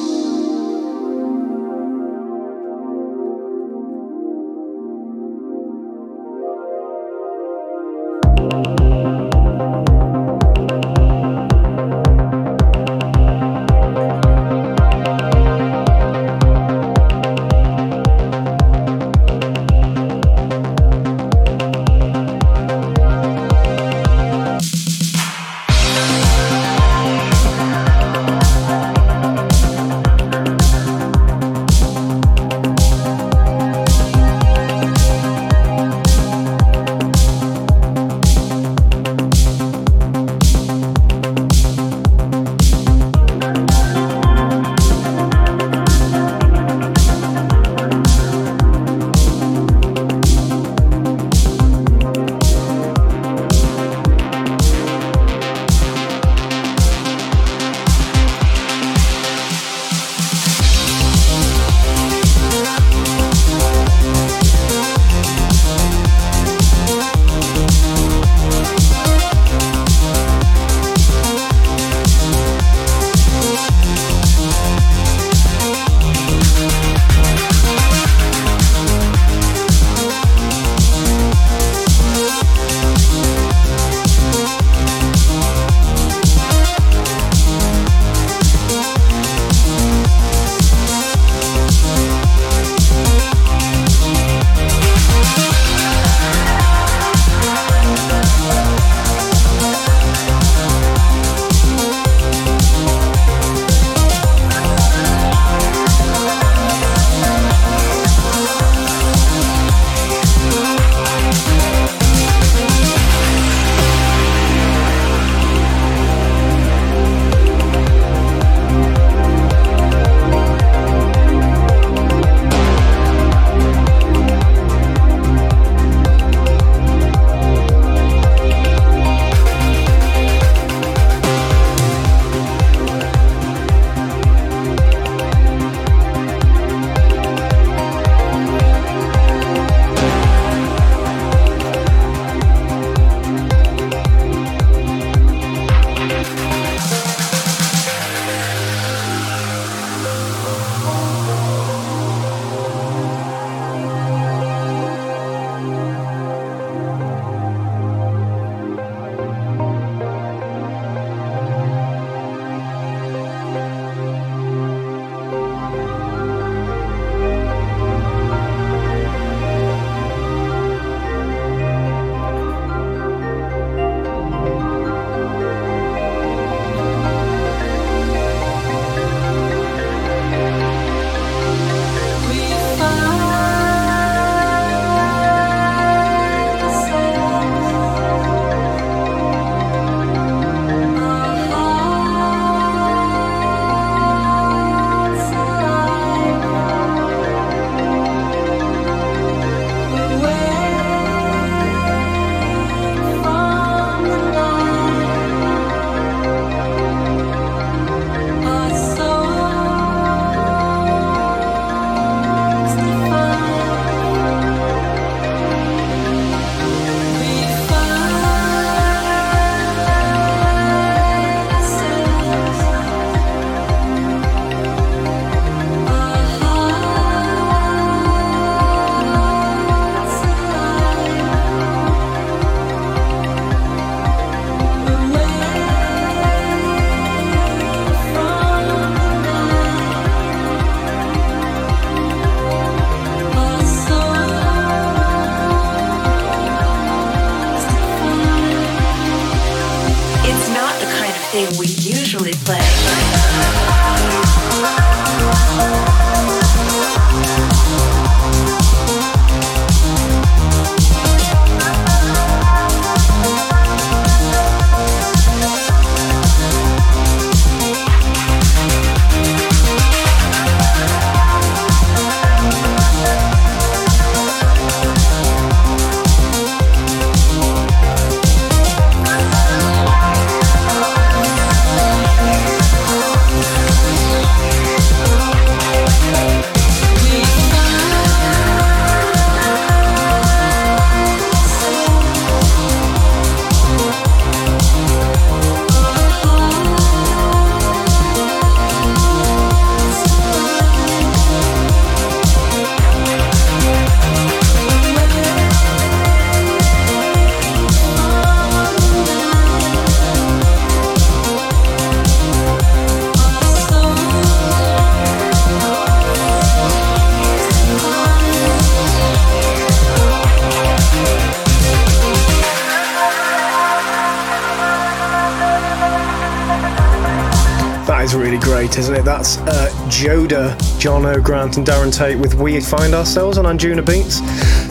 That's 329.24 329.38
uh, 329.38 329.70
Joda, 329.88 330.54
Jono 330.78 331.22
Grant, 331.22 331.56
and 331.56 331.66
Darren 331.66 331.90
Tate 331.90 332.18
with 332.18 332.34
We 332.34 332.60
Find 332.60 332.92
Ourselves 332.92 333.38
on 333.38 333.46
Anjunabeats. 333.46 334.20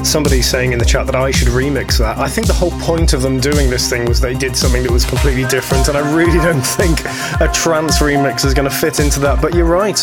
Somebody's 0.06 0.47
saying 0.47 0.74
in 0.74 0.78
the 0.78 0.86
chat 0.86 1.08
that 1.08 1.16
I 1.16 1.32
should 1.32 1.47
remix 1.47 1.97
that. 1.97 2.20
I 2.20 2.30
think 2.30 2.45
the 2.45 2.54
whole 2.54 2.70
point 2.80 3.14
of 3.14 3.24
them 3.24 3.39
doing 3.39 3.72
this 3.72 3.89
thing 3.89 4.06
was 4.06 4.22
they 4.22 4.36
did 4.36 4.56
something 4.56 4.84
that 4.84 4.91
was 4.91 5.06
completely 5.06 5.45
different, 5.45 5.88
and 5.88 5.97
I 5.97 6.16
really 6.16 6.38
don't 6.45 6.62
think 6.62 6.99
a 7.41 7.49
trance 7.51 7.97
remix 7.97 8.45
is 8.45 8.54
going 8.54 8.70
to 8.70 8.76
fit 8.76 8.99
into 8.99 9.20
that. 9.22 9.41
But 9.41 9.56
you're 9.56 9.66
right. 9.66 9.99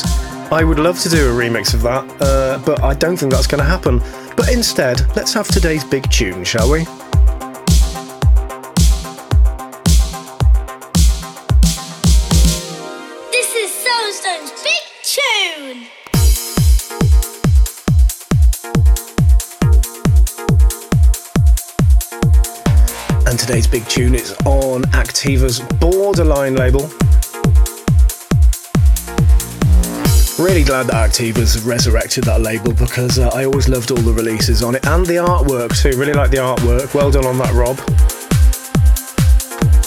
I 0.50 0.64
would 0.64 0.80
love 0.80 0.98
to 1.02 1.08
do 1.08 1.30
a 1.30 1.32
remix 1.32 1.72
of 1.72 1.82
that, 1.82 2.20
uh, 2.20 2.60
but 2.66 2.82
I 2.82 2.94
don't 2.94 3.16
think 3.16 3.30
that's 3.30 3.46
going 3.46 3.62
to 3.62 3.70
happen. 3.70 4.00
But 4.36 4.52
instead, 4.52 5.00
let's 5.14 5.32
have 5.32 5.46
today's 5.46 5.84
big 5.84 6.10
tune, 6.10 6.42
shall 6.42 6.68
we? 6.68 6.86
Today's 23.60 23.80
big 23.80 23.88
tune 23.90 24.14
is 24.14 24.32
on 24.46 24.82
Activa's 24.92 25.60
Borderline 25.80 26.54
label. 26.54 26.82
Really 30.42 30.64
glad 30.64 30.86
that 30.86 31.10
Activa's 31.10 31.62
resurrected 31.62 32.24
that 32.24 32.40
label 32.40 32.72
because 32.72 33.18
uh, 33.18 33.28
I 33.34 33.44
always 33.44 33.68
loved 33.68 33.90
all 33.90 33.98
the 33.98 34.12
releases 34.12 34.62
on 34.62 34.76
it 34.76 34.86
and 34.86 35.04
the 35.04 35.16
artwork 35.16 35.76
too. 35.76 35.98
Really 35.98 36.14
like 36.14 36.30
the 36.30 36.38
artwork. 36.38 36.94
Well 36.94 37.10
done 37.10 37.26
on 37.26 37.36
that, 37.38 37.52
Rob. 37.52 37.78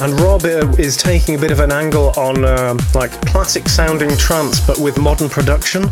And 0.01 0.19
Rob 0.19 0.43
uh, 0.43 0.69
is 0.78 0.95
taking 0.97 1.36
a 1.36 1.39
bit 1.39 1.51
of 1.51 1.59
an 1.59 1.71
angle 1.71 2.11
on 2.17 2.45
uh, 2.45 2.78
like 2.93 3.11
classic 3.26 3.69
sounding 3.69 4.15
trance 4.17 4.59
but 4.59 4.78
with 4.78 4.99
modern 4.99 5.30
production. 5.30 5.84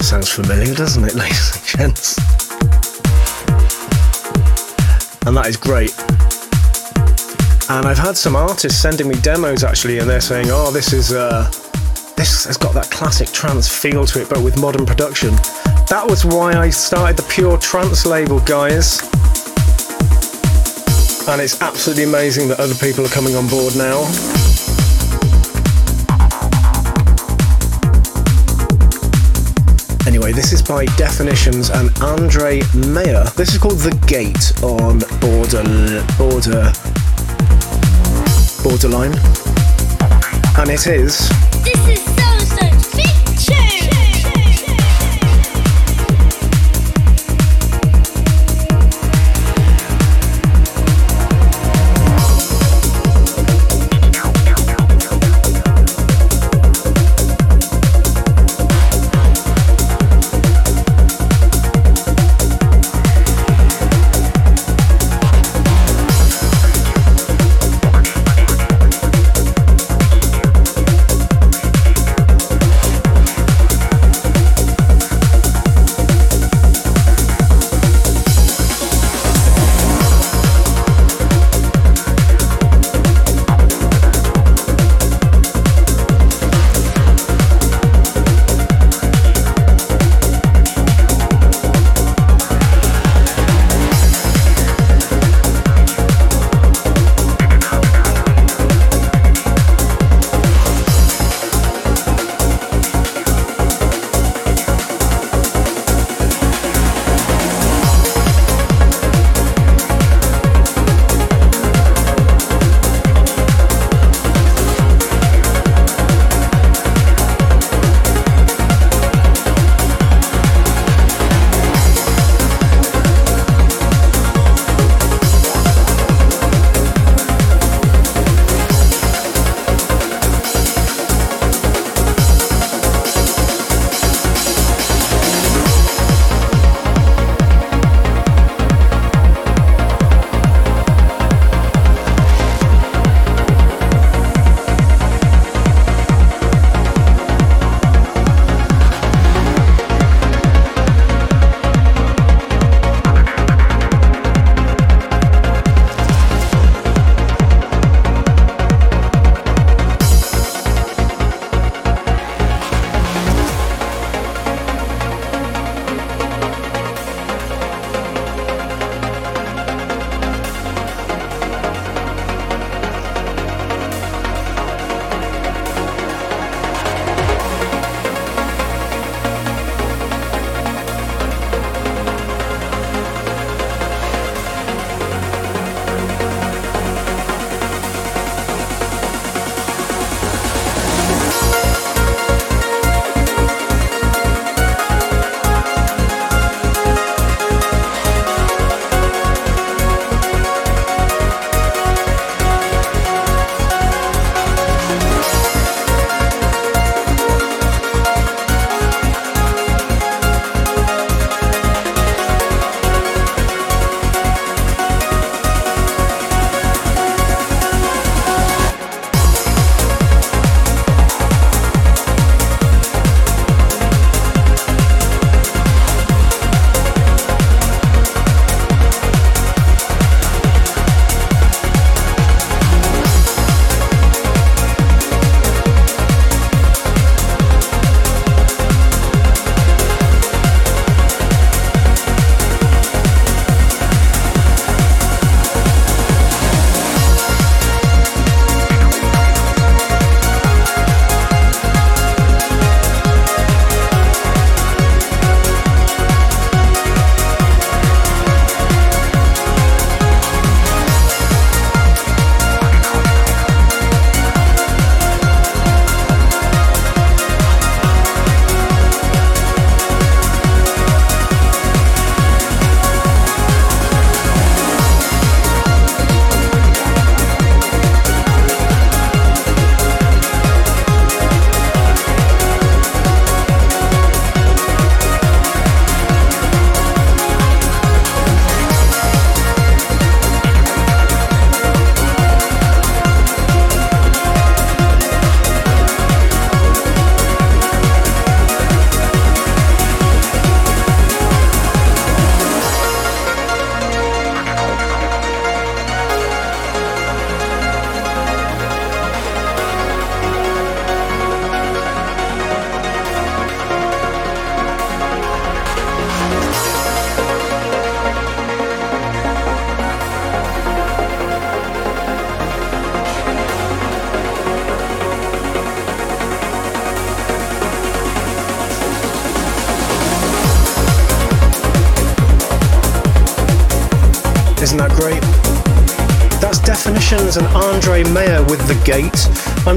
Sounds 0.00 0.30
familiar, 0.30 0.74
doesn't 0.74 1.04
it, 1.04 1.14
ladies 1.16 1.56
and 1.56 1.64
gents? 1.64 2.35
And 5.26 5.36
that 5.36 5.46
is 5.46 5.56
great. 5.56 5.92
And 7.68 7.84
I've 7.84 7.98
had 7.98 8.16
some 8.16 8.36
artists 8.36 8.80
sending 8.80 9.08
me 9.08 9.16
demos 9.16 9.64
actually, 9.64 9.98
and 9.98 10.08
they're 10.08 10.20
saying, 10.20 10.46
"Oh, 10.50 10.70
this 10.70 10.92
is 10.92 11.12
uh, 11.12 11.50
this 12.16 12.44
has 12.44 12.56
got 12.56 12.72
that 12.74 12.90
classic 12.90 13.28
trance 13.28 13.68
feel 13.68 14.06
to 14.06 14.22
it, 14.22 14.28
but 14.28 14.40
with 14.42 14.60
modern 14.60 14.86
production." 14.86 15.34
That 15.88 16.06
was 16.08 16.24
why 16.24 16.52
I 16.52 16.70
started 16.70 17.16
the 17.16 17.22
Pure 17.28 17.58
Trance 17.58 18.06
label, 18.06 18.40
guys. 18.40 19.02
And 21.28 21.40
it's 21.40 21.60
absolutely 21.60 22.04
amazing 22.04 22.48
that 22.48 22.60
other 22.60 22.74
people 22.74 23.04
are 23.04 23.08
coming 23.08 23.34
on 23.34 23.48
board 23.48 23.74
now. 23.76 24.65
Anyway, 30.06 30.30
this 30.30 30.52
is 30.52 30.62
by 30.62 30.84
Definitions 30.96 31.68
and 31.70 31.90
Andre 32.00 32.62
Mayer. 32.74 33.24
This 33.34 33.52
is 33.52 33.58
called 33.58 33.78
The 33.78 33.90
Gate 34.06 34.52
on 34.62 35.00
Border 35.20 35.64
Border 36.16 36.72
Borderline. 38.62 39.14
And 40.58 40.70
it 40.70 40.86
is 40.86 41.28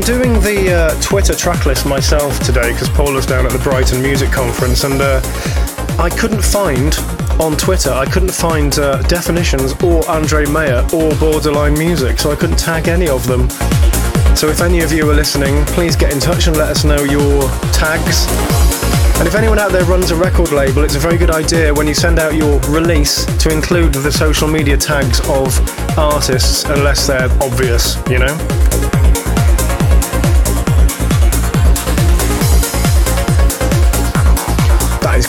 doing 0.09 0.33
the 0.41 0.73
uh, 0.73 1.01
Twitter 1.01 1.33
tracklist 1.33 1.87
myself 1.87 2.39
today 2.39 2.71
because 2.73 2.89
Paula's 2.89 3.27
down 3.27 3.45
at 3.45 3.51
the 3.51 3.59
Brighton 3.59 4.01
Music 4.01 4.31
Conference 4.31 4.83
and 4.83 4.99
uh, 4.99 5.21
I 5.99 6.09
couldn't 6.09 6.41
find 6.41 6.97
on 7.39 7.55
Twitter, 7.55 7.91
I 7.91 8.05
couldn't 8.05 8.31
find 8.31 8.73
uh, 8.79 9.03
Definitions 9.03 9.73
or 9.83 10.03
Andre 10.09 10.47
Mayer 10.47 10.83
or 10.95 11.13
Borderline 11.17 11.77
Music, 11.77 12.17
so 12.17 12.31
I 12.31 12.35
couldn't 12.35 12.57
tag 12.57 12.87
any 12.87 13.07
of 13.07 13.27
them. 13.27 13.51
So 14.35 14.47
if 14.47 14.61
any 14.61 14.79
of 14.79 14.91
you 14.91 15.07
are 15.11 15.13
listening, 15.13 15.63
please 15.65 15.95
get 15.95 16.11
in 16.11 16.19
touch 16.19 16.47
and 16.47 16.57
let 16.57 16.69
us 16.69 16.83
know 16.83 17.03
your 17.03 17.43
tags. 17.71 18.25
And 19.19 19.27
if 19.27 19.35
anyone 19.35 19.59
out 19.59 19.71
there 19.71 19.85
runs 19.85 20.09
a 20.09 20.15
record 20.15 20.51
label, 20.51 20.83
it's 20.83 20.95
a 20.95 20.99
very 20.99 21.19
good 21.19 21.29
idea 21.29 21.71
when 21.71 21.85
you 21.85 21.93
send 21.93 22.17
out 22.17 22.33
your 22.33 22.59
release 22.61 23.25
to 23.43 23.51
include 23.51 23.93
the 23.93 24.11
social 24.11 24.47
media 24.47 24.75
tags 24.75 25.19
of 25.29 25.53
artists, 25.99 26.63
unless 26.63 27.05
they're 27.05 27.29
obvious, 27.43 27.95
you 28.09 28.17
know? 28.17 28.88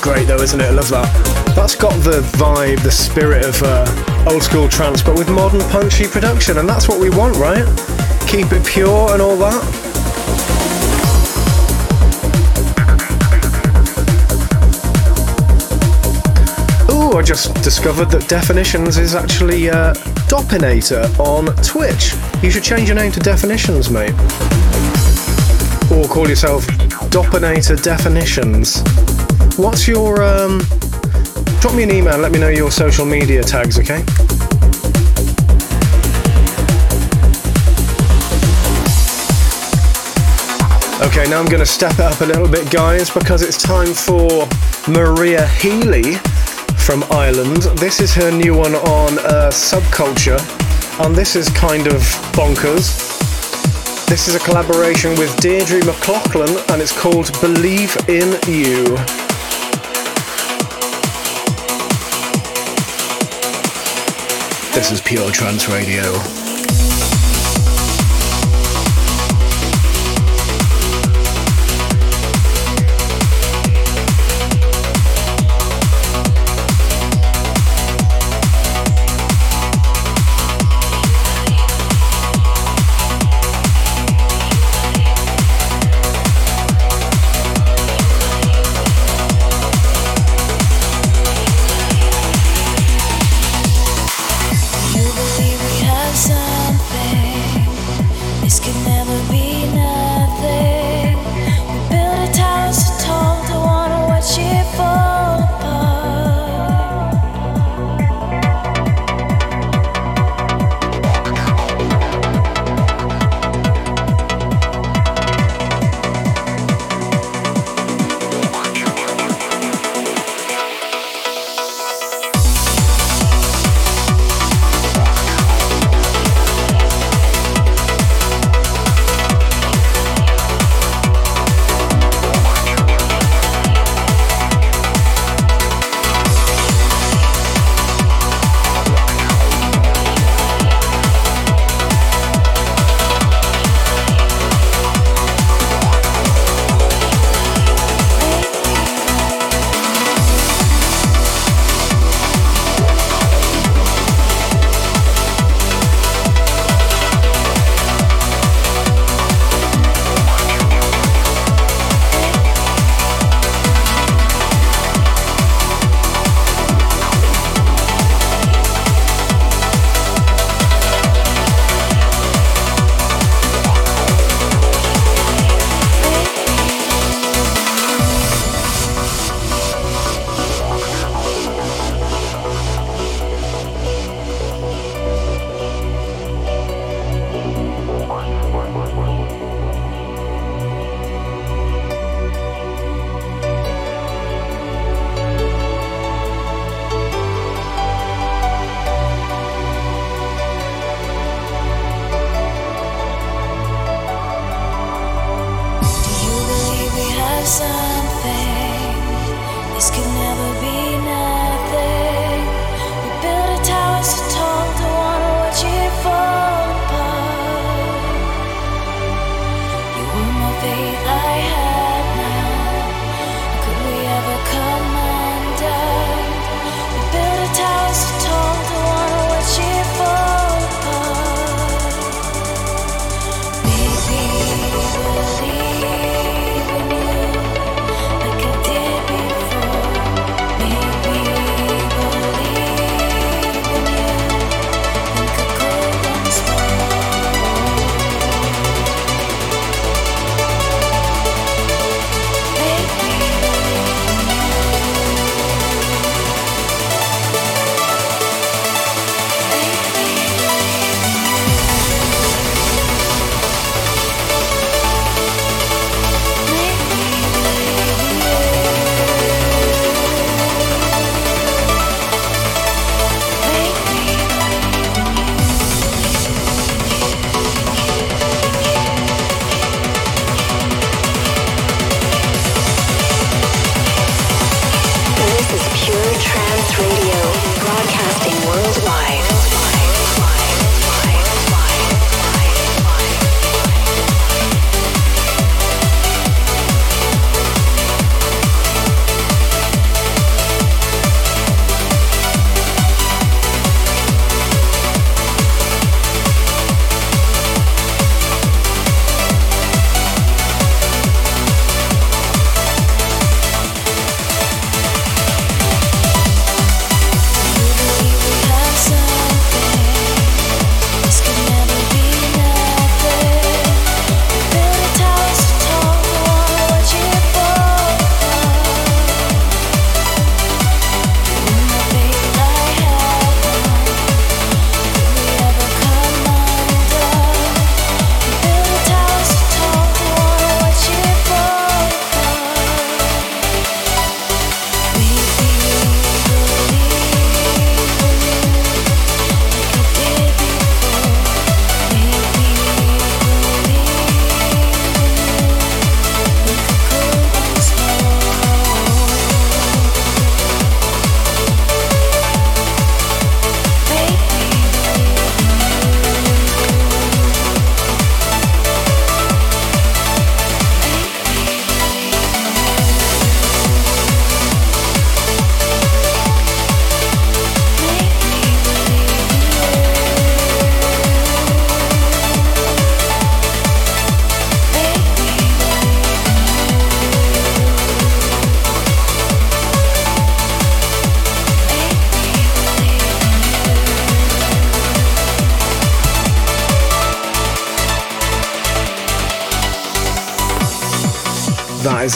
Great 0.01 0.27
though, 0.27 0.41
isn't 0.41 0.61
it? 0.61 0.65
I 0.65 0.71
love 0.71 0.89
that. 0.91 1.55
That's 1.55 1.75
got 1.75 1.93
the 2.03 2.21
vibe, 2.39 2.83
the 2.83 2.91
spirit 2.91 3.45
of 3.45 3.63
uh, 3.63 4.27
old 4.31 4.43
school 4.43 4.69
trance, 4.69 5.03
but 5.03 5.19
with 5.19 5.29
modern 5.29 5.61
punchy 5.71 6.07
production, 6.07 6.59
and 6.59 6.69
that's 6.69 6.89
what 6.89 7.01
we 7.01 7.11
want, 7.11 7.37
right? 7.37 7.65
Keep 8.27 8.53
it 8.53 8.65
pure 8.67 9.13
and 9.13 9.23
all 9.23 9.37
that. 9.37 9.91
I 17.21 17.23
just 17.23 17.53
discovered 17.57 18.07
that 18.13 18.27
Definitions 18.31 18.97
is 18.97 19.15
actually 19.15 19.69
uh, 19.69 19.93
Dopinator 20.31 21.05
on 21.19 21.55
Twitch. 21.57 22.15
You 22.43 22.51
should 22.51 22.63
change 22.63 22.89
your 22.89 22.97
name 22.97 23.13
to 23.13 23.21
Definitions, 23.21 23.91
mate. 23.91 24.15
Or 25.93 26.09
call 26.09 26.31
yourself 26.31 26.67
Dopinator 27.11 27.83
Definitions. 27.83 28.83
What's 29.61 29.87
your. 29.87 30.23
Um, 30.23 30.61
drop 31.61 31.75
me 31.75 31.83
an 31.83 31.91
email 31.91 32.17
let 32.17 32.33
me 32.33 32.39
know 32.39 32.49
your 32.49 32.71
social 32.71 33.05
media 33.05 33.43
tags, 33.43 33.79
okay? 33.79 34.01
Okay, 41.07 41.29
now 41.29 41.39
I'm 41.39 41.45
going 41.45 41.61
to 41.61 41.67
step 41.67 41.93
it 41.93 42.01
up 42.01 42.19
a 42.23 42.25
little 42.25 42.49
bit, 42.49 42.71
guys, 42.71 43.11
because 43.11 43.43
it's 43.43 43.63
time 43.63 43.93
for 43.93 44.49
Maria 44.89 45.47
Healy 45.47 46.15
from 46.79 47.05
Ireland. 47.11 47.65
This 47.77 48.01
is 48.01 48.15
her 48.15 48.31
new 48.31 48.57
one 48.57 48.75
on 48.77 49.19
uh, 49.19 49.51
Subculture, 49.53 50.41
and 51.05 51.15
this 51.15 51.37
is 51.37 51.51
kind 51.51 51.87
of 51.87 52.01
bonkers. 52.33 52.97
This 54.07 54.27
is 54.27 54.35
a 54.35 54.41
collaboration 54.41 55.11
with 55.19 55.37
Deirdre 55.37 55.85
McLaughlin, 55.85 56.57
and 56.71 56.81
it's 56.81 56.99
called 56.99 57.31
Believe 57.43 57.95
in 58.09 58.39
You. 58.49 58.97
This 64.73 64.93
is 64.93 65.01
Pure 65.01 65.33
Trance 65.33 65.69
Radio. 65.69 66.40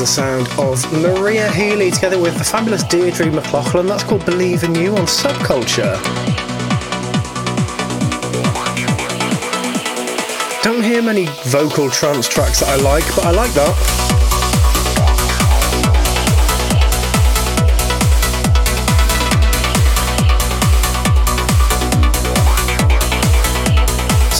The 0.04 0.10
sound 0.10 0.46
of 0.58 0.92
Maria 0.92 1.50
Healy 1.50 1.90
together 1.90 2.18
with 2.20 2.36
the 2.36 2.44
fabulous 2.44 2.82
Deirdre 2.82 3.30
McLaughlin. 3.30 3.86
That's 3.86 4.04
called 4.04 4.22
Believe 4.26 4.62
in 4.62 4.74
You 4.74 4.94
on 4.98 5.06
Subculture. 5.06 5.94
Don't 10.62 10.82
hear 10.82 11.00
many 11.00 11.24
vocal 11.44 11.88
trance 11.88 12.28
tracks 12.28 12.60
that 12.60 12.68
I 12.68 12.76
like, 12.76 13.06
but 13.16 13.24
I 13.24 13.30
like 13.30 13.54
that. 13.54 14.33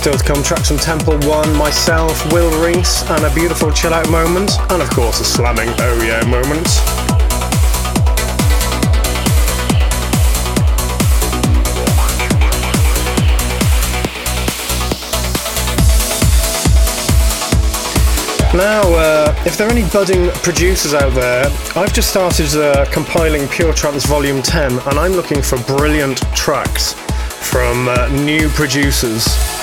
Still 0.05 0.19
to 0.19 0.25
come 0.25 0.43
tracks 0.43 0.69
from 0.69 0.77
Temple 0.77 1.19
One, 1.21 1.51
myself, 1.57 2.31
Will 2.31 2.51
Reese, 2.63 3.09
and 3.09 3.25
a 3.25 3.35
beautiful 3.35 3.73
chill 3.73 3.95
out 3.95 4.07
moment, 4.11 4.51
and 4.71 4.83
of 4.83 4.91
course 4.91 5.19
a 5.21 5.25
slamming 5.25 5.71
oh 5.79 6.03
yeah 6.03 6.23
moment. 6.27 6.67
Now, 18.53 18.83
uh, 18.83 19.35
if 19.47 19.57
there 19.57 19.67
are 19.67 19.71
any 19.71 19.89
budding 19.89 20.29
producers 20.43 20.93
out 20.93 21.15
there, 21.15 21.47
I've 21.75 21.95
just 21.95 22.11
started 22.11 22.55
uh, 22.55 22.85
compiling 22.93 23.49
Pure 23.49 23.73
Trance 23.73 24.05
Volume 24.05 24.43
10, 24.43 24.81
and 24.81 24.99
I'm 24.99 25.13
looking 25.13 25.41
for 25.41 25.57
brilliant 25.63 26.19
tracks 26.37 26.93
from 27.41 27.89
uh, 27.89 28.09
new 28.09 28.51
producers 28.51 29.54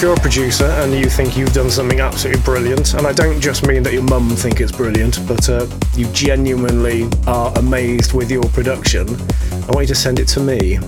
if 0.00 0.04
you're 0.04 0.14
a 0.14 0.20
producer 0.20 0.64
and 0.64 0.94
you 0.94 1.10
think 1.10 1.36
you've 1.36 1.52
done 1.52 1.68
something 1.68 2.00
absolutely 2.00 2.40
brilliant, 2.42 2.94
and 2.94 3.06
I 3.06 3.12
don't 3.12 3.38
just 3.38 3.66
mean 3.66 3.82
that 3.82 3.92
your 3.92 4.02
mum 4.04 4.30
think 4.30 4.58
it's 4.62 4.72
brilliant, 4.72 5.18
but 5.28 5.46
uh, 5.50 5.66
you 5.94 6.06
genuinely 6.12 7.06
are 7.26 7.52
amazed 7.58 8.14
with 8.14 8.30
your 8.30 8.42
production, 8.44 9.06
I 9.10 9.66
want 9.74 9.80
you 9.80 9.88
to 9.88 9.94
send 9.94 10.18
it 10.18 10.26
to 10.28 10.40
me. 10.40 10.78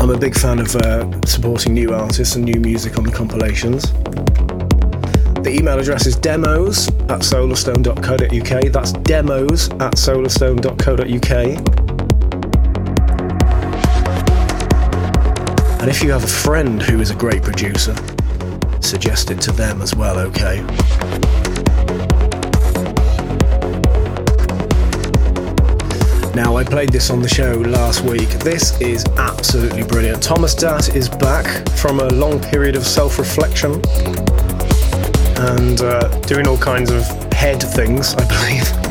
I'm 0.00 0.10
a 0.10 0.18
big 0.18 0.36
fan 0.36 0.58
of 0.58 0.74
uh, 0.74 1.08
supporting 1.24 1.74
new 1.74 1.94
artists 1.94 2.34
and 2.34 2.44
new 2.44 2.58
music 2.58 2.98
on 2.98 3.04
the 3.04 3.12
compilations. 3.12 3.92
The 5.44 5.56
email 5.56 5.78
address 5.78 6.04
is 6.04 6.16
demos 6.16 6.88
at 6.88 7.20
solarstone.co.uk. 7.20 8.72
That's 8.72 8.92
demos 9.04 9.70
at 9.70 9.94
solarstone.co.uk. 9.94 11.81
And 15.82 15.90
if 15.90 16.00
you 16.00 16.12
have 16.12 16.22
a 16.22 16.28
friend 16.28 16.80
who 16.80 17.00
is 17.00 17.10
a 17.10 17.14
great 17.16 17.42
producer, 17.42 17.92
suggest 18.80 19.32
it 19.32 19.40
to 19.40 19.50
them 19.50 19.82
as 19.82 19.96
well, 19.96 20.16
okay? 20.20 20.62
Now, 26.36 26.56
I 26.56 26.62
played 26.62 26.90
this 26.90 27.10
on 27.10 27.20
the 27.20 27.28
show 27.28 27.54
last 27.54 28.02
week. 28.04 28.28
This 28.28 28.80
is 28.80 29.04
absolutely 29.16 29.82
brilliant. 29.82 30.22
Thomas 30.22 30.54
Datt 30.54 30.94
is 30.94 31.08
back 31.08 31.68
from 31.70 31.98
a 31.98 32.10
long 32.10 32.40
period 32.40 32.76
of 32.76 32.86
self 32.86 33.18
reflection 33.18 33.72
and 35.36 35.80
uh, 35.80 36.20
doing 36.20 36.46
all 36.46 36.58
kinds 36.58 36.92
of 36.92 37.02
head 37.32 37.60
things, 37.60 38.14
I 38.14 38.24
believe. 38.28 38.81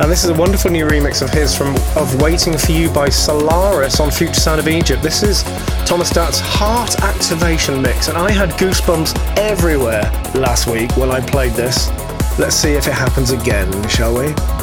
And 0.00 0.10
this 0.10 0.24
is 0.24 0.30
a 0.30 0.34
wonderful 0.34 0.70
new 0.70 0.86
remix 0.86 1.22
of 1.22 1.30
his 1.30 1.56
from 1.56 1.76
of 1.96 2.20
Waiting 2.20 2.56
for 2.56 2.72
You 2.72 2.90
by 2.90 3.08
Solaris 3.08 4.00
on 4.00 4.10
Future 4.10 4.34
Sound 4.34 4.58
of 4.58 4.66
Egypt. 4.66 5.02
This 5.02 5.22
is 5.22 5.42
Thomas 5.86 6.10
Datt's 6.10 6.40
Heart 6.40 7.00
Activation 7.02 7.80
Mix, 7.82 8.08
and 8.08 8.16
I 8.16 8.30
had 8.30 8.50
goosebumps 8.50 9.38
everywhere 9.38 10.02
last 10.34 10.66
week 10.66 10.96
when 10.96 11.10
I 11.10 11.20
played 11.20 11.52
this. 11.52 11.90
Let's 12.38 12.56
see 12.56 12.72
if 12.72 12.86
it 12.88 12.94
happens 12.94 13.30
again, 13.30 13.70
shall 13.88 14.16
we? 14.16 14.61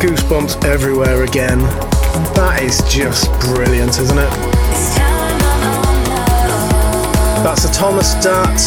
Goosebumps 0.00 0.64
everywhere 0.64 1.24
again. 1.24 1.58
That 2.34 2.60
is 2.62 2.82
just 2.92 3.30
brilliant, 3.40 3.98
isn't 3.98 4.18
it? 4.18 4.30
That's 7.42 7.64
a 7.64 7.72
Thomas 7.72 8.14
Datt 8.22 8.60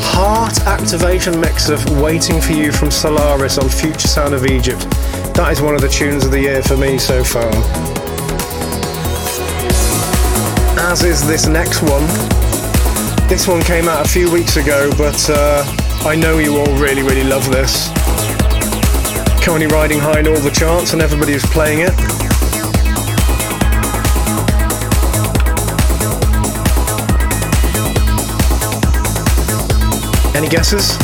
heart 0.00 0.60
activation 0.66 1.40
mix 1.40 1.68
of 1.68 2.00
Waiting 2.00 2.40
for 2.40 2.52
You 2.52 2.72
from 2.72 2.90
Solaris 2.90 3.58
on 3.58 3.68
Future 3.68 4.08
Sound 4.08 4.34
of 4.34 4.46
Egypt. 4.46 4.80
That 5.34 5.50
is 5.52 5.60
one 5.60 5.74
of 5.74 5.80
the 5.80 5.88
tunes 5.88 6.24
of 6.24 6.30
the 6.30 6.40
year 6.40 6.62
for 6.62 6.76
me 6.76 6.98
so 6.98 7.24
far. 7.24 7.50
As 10.90 11.02
is 11.02 11.26
this 11.26 11.46
next 11.46 11.82
one. 11.82 12.06
This 13.28 13.48
one 13.48 13.62
came 13.62 13.88
out 13.88 14.04
a 14.04 14.08
few 14.08 14.30
weeks 14.30 14.56
ago, 14.56 14.90
but 14.96 15.18
uh, 15.28 15.64
I 16.06 16.14
know 16.14 16.38
you 16.38 16.58
all 16.58 16.78
really, 16.78 17.02
really 17.02 17.24
love 17.24 17.50
this 17.50 17.88
currently 19.44 19.66
riding 19.66 19.98
high 19.98 20.20
in 20.20 20.26
all 20.26 20.40
the 20.40 20.50
charts 20.50 20.94
and 20.94 21.02
everybody 21.02 21.34
is 21.34 21.44
playing 21.44 21.80
it. 21.80 21.90
Any 30.34 30.48
guesses? 30.48 30.96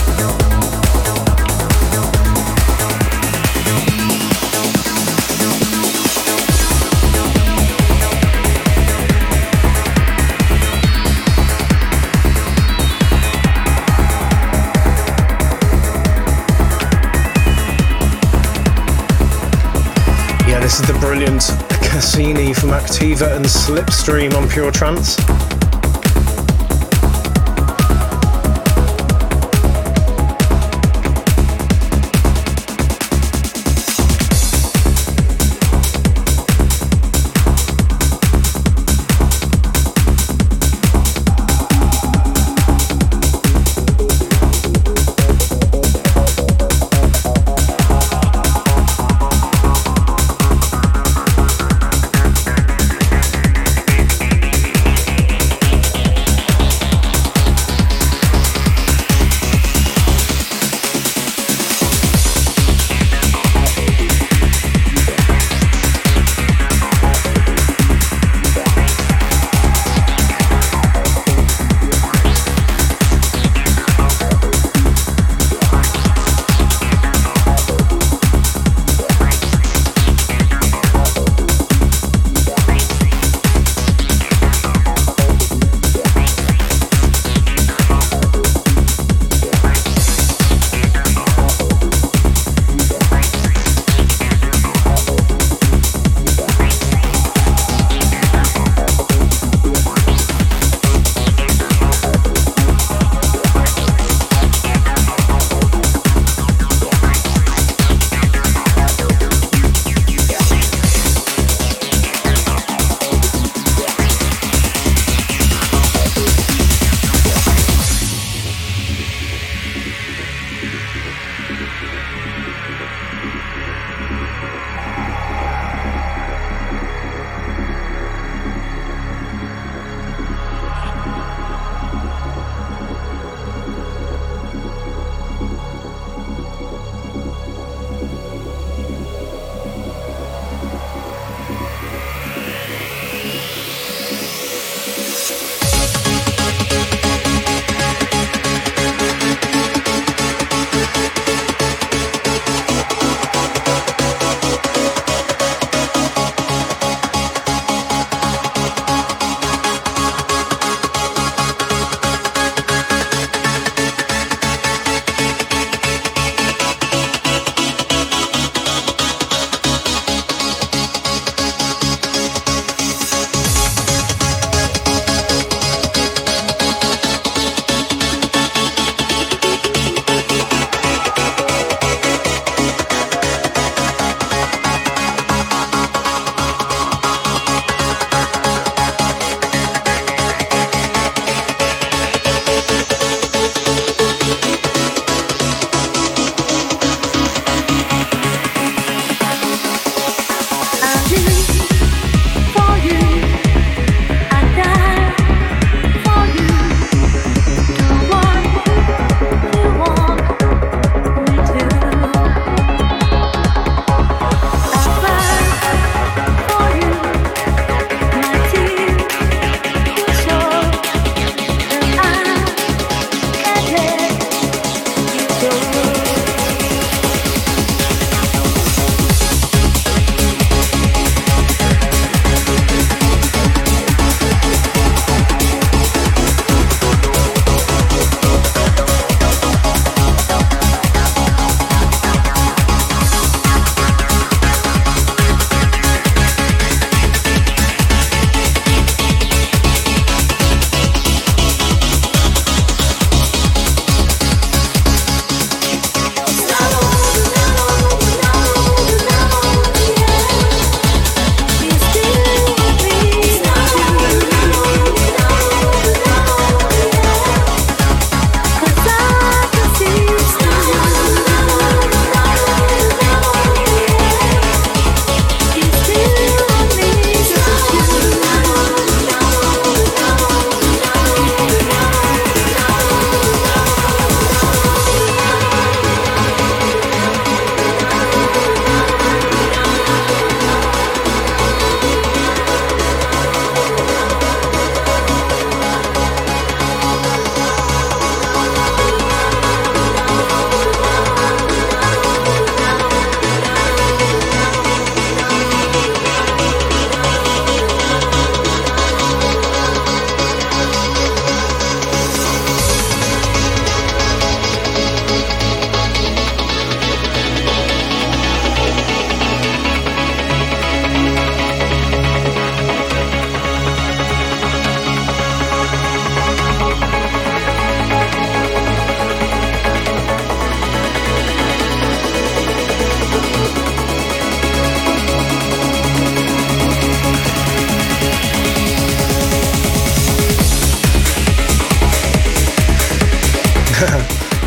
This 20.70 20.78
is 20.78 20.86
the 20.86 20.98
brilliant 21.00 21.42
Cassini 21.82 22.54
from 22.54 22.68
Activa 22.68 23.34
and 23.34 23.44
Slipstream 23.44 24.34
on 24.34 24.48
Pure 24.48 24.70
Trance. 24.70 25.16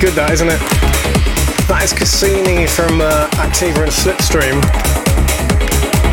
Good, 0.03 0.19
that 0.19 0.31
isn't 0.35 0.51
it? 0.51 0.59
That 1.71 1.79
is 1.79 1.95
Cassini 1.95 2.67
from 2.67 2.99
uh, 2.99 3.31
Activa 3.39 3.87
and 3.87 3.93
Slipstream. 3.95 4.59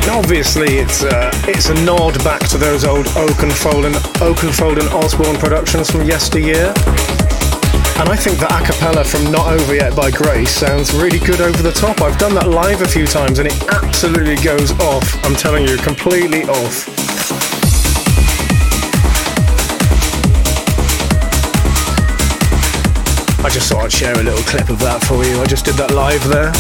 Obviously, 0.06 0.78
it's 0.78 1.02
uh, 1.02 1.34
it's 1.50 1.70
a 1.70 1.74
nod 1.82 2.14
back 2.22 2.38
to 2.54 2.56
those 2.56 2.84
old 2.84 3.06
Oakenfold 3.18 3.86
and 3.90 3.96
Oakenfold 4.22 4.78
and 4.78 4.86
Osborne 4.94 5.34
productions 5.42 5.90
from 5.90 6.06
yesteryear. 6.06 6.70
And 7.98 8.06
I 8.06 8.14
think 8.14 8.38
the 8.38 8.46
a 8.46 8.62
cappella 8.62 9.02
from 9.02 9.26
Not 9.32 9.50
Over 9.58 9.74
Yet 9.74 9.96
by 9.96 10.12
Grace 10.12 10.54
sounds 10.54 10.94
really 10.94 11.18
good 11.18 11.40
over 11.40 11.60
the 11.60 11.74
top. 11.74 12.00
I've 12.00 12.18
done 12.18 12.34
that 12.34 12.46
live 12.46 12.82
a 12.82 12.88
few 12.88 13.08
times 13.08 13.40
and 13.40 13.48
it 13.50 13.58
absolutely 13.74 14.38
goes 14.38 14.70
off. 14.86 15.18
I'm 15.26 15.34
telling 15.34 15.66
you, 15.66 15.76
completely 15.78 16.44
off. 16.44 17.09
I 23.42 23.48
just 23.48 23.72
thought 23.72 23.84
I'd 23.84 23.92
share 23.92 24.12
a 24.12 24.22
little 24.22 24.42
clip 24.44 24.68
of 24.68 24.78
that 24.80 25.02
for 25.04 25.24
you. 25.24 25.40
I 25.40 25.46
just 25.46 25.64
did 25.64 25.74
that 25.76 25.92
live 25.92 26.22
there. 26.28 26.52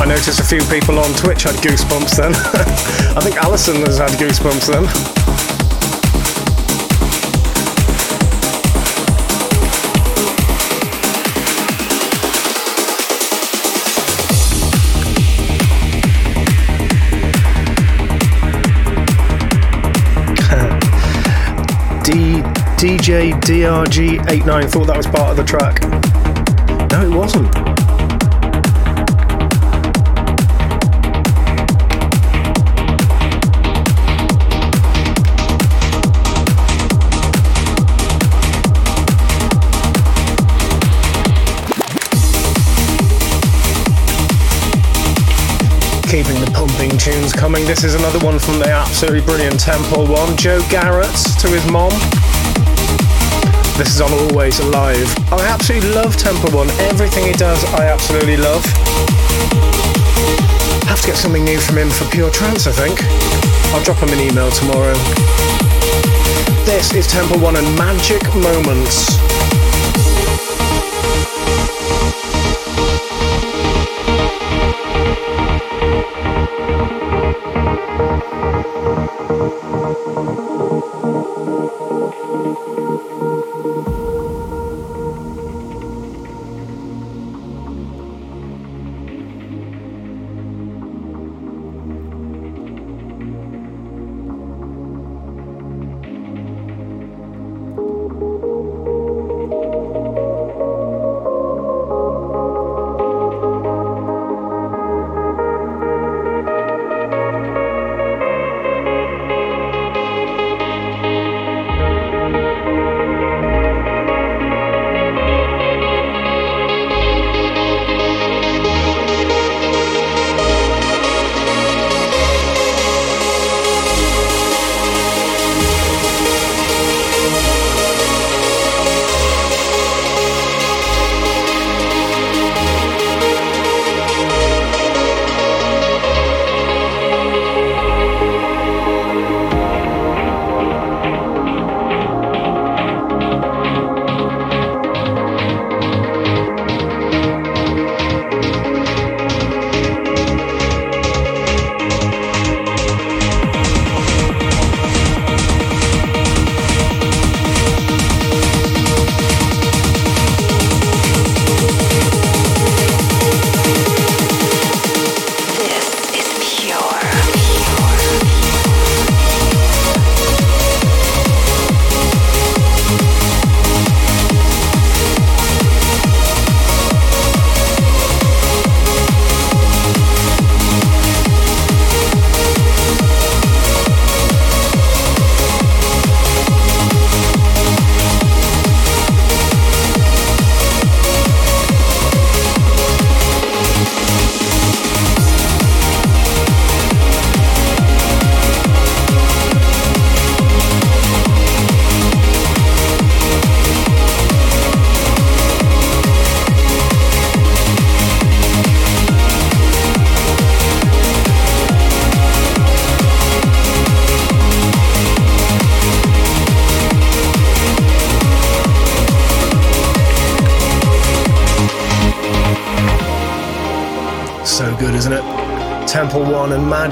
I 0.00 0.06
noticed 0.06 0.40
a 0.40 0.44
few 0.44 0.64
people 0.72 0.98
on 0.98 1.12
Twitch 1.14 1.44
had 1.44 1.54
goosebumps 1.56 2.16
then. 2.16 2.32
I 3.16 3.20
think 3.20 3.36
Alison 3.36 3.76
has 3.84 3.98
had 3.98 4.10
goosebumps 4.18 4.72
then. 4.72 5.53
DJ 23.04 23.32
DRG89 23.34 24.70
thought 24.70 24.86
that 24.86 24.96
was 24.96 25.06
part 25.06 25.32
of 25.32 25.36
the 25.36 25.44
track. 25.44 25.82
No, 26.90 27.04
it 27.04 27.14
wasn't. 27.14 27.52
keeping 46.08 46.40
the 46.40 46.50
pumping 46.54 46.96
tunes 46.96 47.34
coming. 47.34 47.66
This 47.66 47.84
is 47.84 47.96
another 47.96 48.24
one 48.24 48.38
from 48.38 48.60
the 48.60 48.70
absolutely 48.70 49.20
brilliant 49.20 49.60
Temple 49.60 50.06
One. 50.06 50.38
Joe 50.38 50.62
Garrett 50.70 51.12
to 51.40 51.48
his 51.48 51.70
mom. 51.70 51.92
This 53.76 53.96
is 53.96 54.00
on 54.00 54.12
Always 54.12 54.60
Alive. 54.60 55.32
I 55.32 55.44
absolutely 55.48 55.90
love 55.94 56.16
Temple 56.16 56.56
One. 56.56 56.70
Everything 56.78 57.26
he 57.26 57.32
does, 57.32 57.64
I 57.74 57.86
absolutely 57.86 58.36
love. 58.36 58.64
Have 60.86 61.00
to 61.00 61.08
get 61.08 61.16
something 61.16 61.44
new 61.44 61.58
from 61.58 61.78
him 61.78 61.90
for 61.90 62.08
Pure 62.10 62.30
Trance, 62.30 62.68
I 62.68 62.72
think. 62.72 63.02
I'll 63.74 63.82
drop 63.82 63.98
him 63.98 64.10
an 64.10 64.20
email 64.20 64.52
tomorrow. 64.52 64.94
This 66.64 66.94
is 66.94 67.08
Temple 67.08 67.40
One 67.40 67.56
and 67.56 67.66
Magic 67.76 68.22
Moments. 68.36 69.18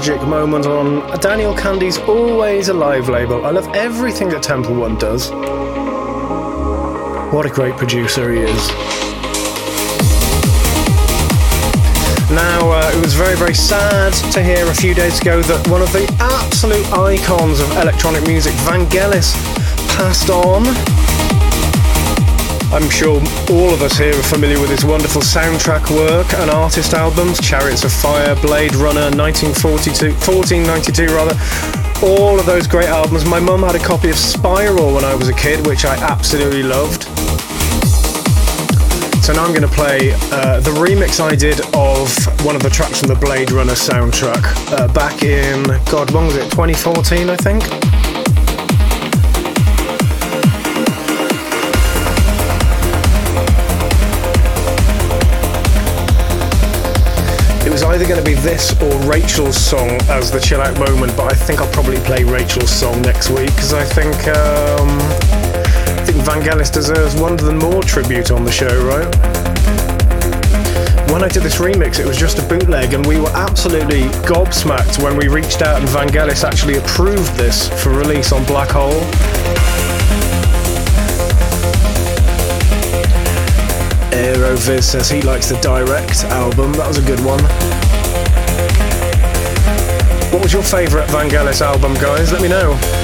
Moment 0.03 0.65
on 0.65 1.17
Daniel 1.21 1.53
Kandi's 1.53 1.97
Always 1.97 2.67
Alive 2.67 3.07
label. 3.07 3.45
I 3.45 3.51
love 3.51 3.73
everything 3.73 4.27
that 4.29 4.43
Temple 4.43 4.75
One 4.75 4.97
does. 4.97 5.31
What 7.31 7.45
a 7.45 7.49
great 7.49 7.77
producer 7.77 8.29
he 8.29 8.39
is. 8.39 8.67
Now, 12.29 12.69
uh, 12.69 12.91
it 12.93 13.01
was 13.01 13.13
very, 13.13 13.37
very 13.37 13.53
sad 13.53 14.11
to 14.33 14.43
hear 14.43 14.67
a 14.67 14.73
few 14.75 14.93
days 14.93 15.21
ago 15.21 15.41
that 15.41 15.65
one 15.69 15.81
of 15.81 15.93
the 15.93 16.05
absolute 16.19 16.85
icons 16.91 17.61
of 17.61 17.71
electronic 17.77 18.27
music, 18.27 18.51
Vangelis, 18.67 19.33
passed 19.95 20.29
on. 20.29 20.65
I'm 22.73 22.89
sure 22.89 23.21
all 23.51 23.71
of 23.71 23.83
us 23.83 23.99
here 23.99 24.17
are 24.17 24.23
familiar 24.23 24.59
with 24.59 24.71
his 24.71 24.83
wonderful 24.83 25.21
soundtrack 25.21 25.95
work 25.95 26.33
and 26.33 26.49
artist 26.49 26.95
albums 26.95 27.39
Chariots 27.39 27.83
of 27.83 27.93
Fire, 27.93 28.35
Blade 28.37 28.73
Runner, 28.73 29.15
1942, 29.15 30.09
1492 30.13 31.05
rather, 31.13 31.37
all 32.03 32.39
of 32.39 32.47
those 32.47 32.65
great 32.65 32.89
albums. 32.89 33.25
My 33.25 33.39
mum 33.39 33.61
had 33.61 33.75
a 33.75 33.79
copy 33.79 34.09
of 34.09 34.15
Spiral 34.15 34.95
when 34.95 35.05
I 35.05 35.13
was 35.13 35.29
a 35.29 35.35
kid, 35.35 35.67
which 35.67 35.85
I 35.85 35.95
absolutely 35.97 36.63
loved. 36.63 37.03
So 39.23 39.33
now 39.33 39.45
I'm 39.45 39.53
going 39.53 39.61
to 39.61 39.67
play 39.67 40.13
uh, 40.31 40.59
the 40.59 40.71
remix 40.71 41.19
I 41.19 41.35
did 41.35 41.59
of 41.75 42.09
one 42.43 42.55
of 42.55 42.63
the 42.63 42.71
tracks 42.71 43.01
from 43.01 43.09
the 43.09 43.15
Blade 43.15 43.51
Runner 43.51 43.73
soundtrack 43.73 44.73
uh, 44.73 44.91
back 44.93 45.21
in, 45.21 45.63
God, 45.91 46.09
when 46.09 46.25
was 46.25 46.37
it? 46.37 46.49
2014, 46.49 47.29
I 47.29 47.35
think. 47.35 47.92
Either 58.03 58.15
going 58.15 58.25
to 58.25 58.29
be 58.29 58.41
this 58.41 58.73
or 58.81 59.09
Rachel's 59.09 59.55
song 59.55 59.89
as 60.09 60.29
the 60.29 60.39
chill 60.39 60.61
out 60.61 60.77
moment, 60.77 61.15
but 61.15 61.31
I 61.31 61.35
think 61.35 61.61
I'll 61.61 61.71
probably 61.71 61.97
play 61.99 62.23
Rachel's 62.23 62.69
song 62.69 63.01
next 63.01 63.29
week 63.29 63.47
because 63.47 63.73
I 63.73 63.83
think. 63.83 64.13
Um, 64.27 64.99
I 65.99 66.05
think 66.05 66.17
Vangelis 66.17 66.71
deserves 66.71 67.15
one 67.15 67.37
the 67.37 67.53
more 67.53 67.81
tribute 67.81 68.31
on 68.31 68.43
the 68.43 68.51
show, 68.51 68.67
right? 68.83 69.07
When 71.11 71.23
I 71.23 71.29
did 71.29 71.43
this 71.43 71.55
remix, 71.57 71.99
it 71.99 72.05
was 72.05 72.17
just 72.17 72.39
a 72.39 72.41
bootleg, 72.41 72.93
and 72.93 73.05
we 73.05 73.21
were 73.21 73.29
absolutely 73.29 74.03
gobsmacked 74.27 75.01
when 75.01 75.15
we 75.15 75.29
reached 75.29 75.61
out 75.61 75.79
and 75.79 75.87
Vangelis 75.87 76.43
actually 76.43 76.77
approved 76.77 77.33
this 77.35 77.69
for 77.81 77.91
release 77.91 78.33
on 78.33 78.43
Black 78.45 78.71
Hole. 78.71 78.99
Aeroviz 84.11 84.83
says 84.83 85.09
he 85.09 85.21
likes 85.21 85.47
the 85.49 85.57
direct 85.61 86.25
album. 86.25 86.73
That 86.73 86.87
was 86.87 86.97
a 86.97 87.01
good 87.01 87.23
one. 87.23 87.92
What 90.33 90.41
was 90.41 90.51
your 90.51 90.63
favourite 90.63 91.07
Vangelis 91.09 91.61
album, 91.61 91.93
guys? 91.93 92.31
Let 92.31 92.41
me 92.41 92.47
know. 92.47 93.02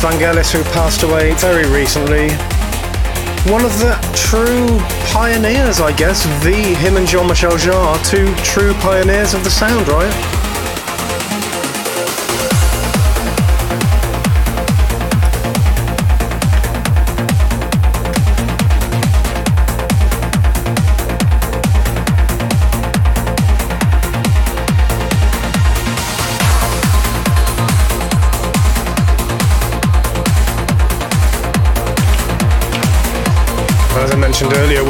Vangelis, 0.00 0.50
who 0.50 0.62
passed 0.72 1.02
away 1.02 1.34
very 1.34 1.68
recently. 1.68 2.30
One 3.52 3.64
of 3.64 3.78
the 3.78 3.92
true 4.14 4.78
pioneers, 5.12 5.80
I 5.80 5.92
guess. 5.92 6.24
The 6.42 6.54
him 6.54 6.96
and 6.96 7.06
Jean 7.06 7.26
Michel 7.26 7.52
Jarre, 7.52 7.98
two 8.08 8.34
true 8.36 8.72
pioneers 8.80 9.34
of 9.34 9.44
the 9.44 9.50
sound, 9.50 9.88
right? 9.88 10.29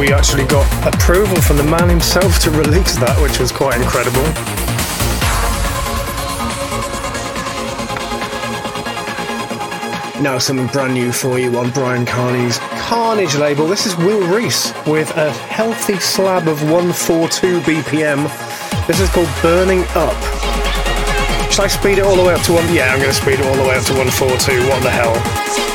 We 0.00 0.14
actually 0.14 0.46
got 0.46 0.64
approval 0.94 1.36
from 1.42 1.58
the 1.58 1.62
man 1.62 1.90
himself 1.90 2.38
to 2.44 2.50
release 2.50 2.96
that, 2.96 3.20
which 3.20 3.38
was 3.38 3.52
quite 3.52 3.78
incredible. 3.78 4.22
Now, 10.22 10.38
something 10.38 10.68
brand 10.68 10.94
new 10.94 11.12
for 11.12 11.38
you 11.38 11.54
on 11.58 11.68
Bryan 11.72 12.06
Kearney's 12.06 12.56
Kearnage 12.88 13.38
label. 13.38 13.66
This 13.66 13.84
is 13.84 13.94
Will 13.98 14.26
Reese 14.34 14.72
with 14.86 15.14
a 15.18 15.30
healthy 15.32 15.98
slab 15.98 16.48
of 16.48 16.62
142 16.62 17.60
BPM. 17.60 18.24
This 18.86 19.00
is 19.00 19.10
called 19.10 19.28
Burning 19.42 19.84
Up. 19.90 20.16
Should 21.52 21.64
I 21.64 21.68
speed 21.68 21.98
it 21.98 22.04
all 22.04 22.16
the 22.16 22.24
way 22.24 22.32
up 22.32 22.42
to 22.44 22.54
one? 22.54 22.64
Yeah, 22.72 22.90
I'm 22.90 23.00
going 23.00 23.10
to 23.10 23.14
speed 23.14 23.38
it 23.38 23.44
all 23.44 23.54
the 23.54 23.68
way 23.68 23.76
up 23.76 23.84
to 23.84 23.92
142. 23.92 24.66
What 24.66 24.82
the 24.82 24.88
hell? 24.88 25.69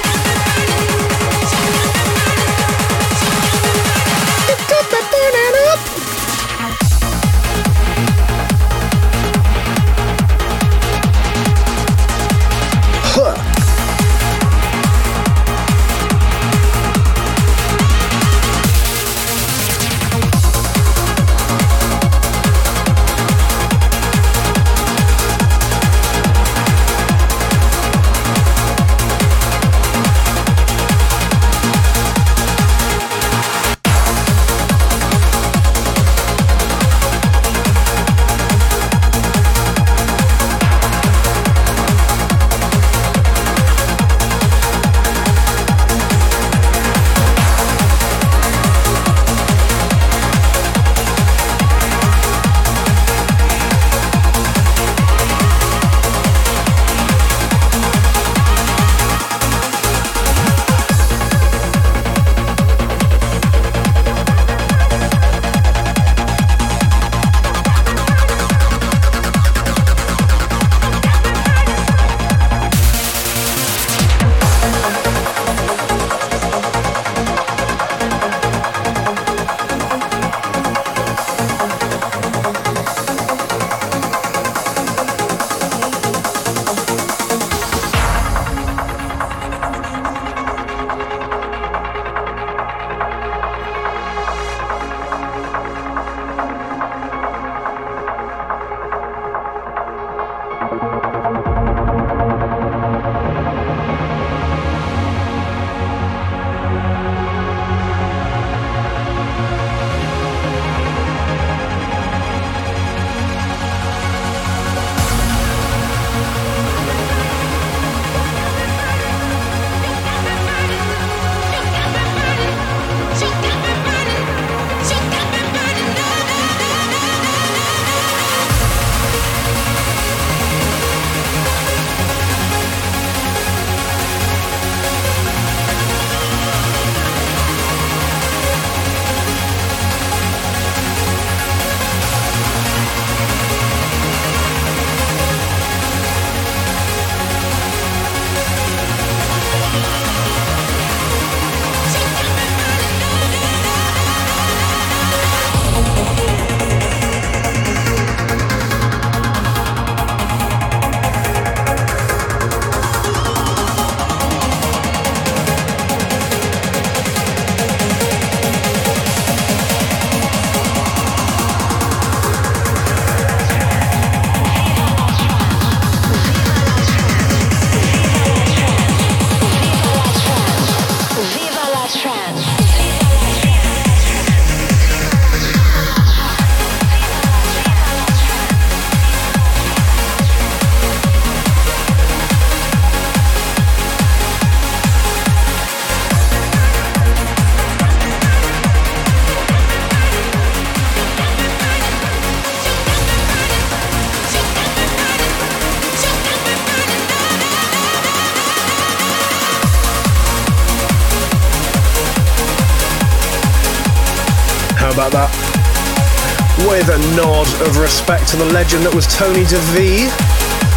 Of 217.64 217.78
respect 217.78 218.28
to 218.30 218.38
the 218.38 218.46
legend 218.52 218.84
that 218.84 218.94
was 218.94 219.08
Tony 219.08 219.48
De 219.48 219.56
Vit. 219.72 220.12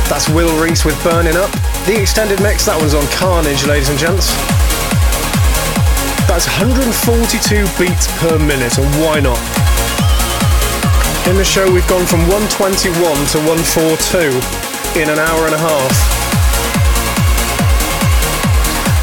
That's 0.07 0.31
Will 0.31 0.55
Reese 0.63 0.87
with 0.87 0.95
Burning 1.03 1.35
Up. 1.35 1.51
The 1.91 1.99
extended 1.99 2.39
mix, 2.39 2.71
that 2.71 2.79
one's 2.79 2.95
on 2.95 3.03
Kearnage, 3.11 3.67
ladies 3.67 3.91
and 3.91 3.99
gents. 3.99 4.31
That's 6.31 6.47
142 6.47 7.67
beats 7.83 8.07
per 8.23 8.39
minute, 8.39 8.79
and 8.79 8.87
why 9.03 9.19
not? 9.19 9.43
In 11.27 11.35
the 11.35 11.45
show, 11.45 11.67
we've 11.67 11.87
gone 11.91 12.07
from 12.07 12.23
121 12.31 12.95
to 12.95 13.39
142 13.43 14.31
in 15.03 15.11
an 15.11 15.19
hour 15.19 15.51
and 15.51 15.59
a 15.59 15.61
half. 15.61 15.93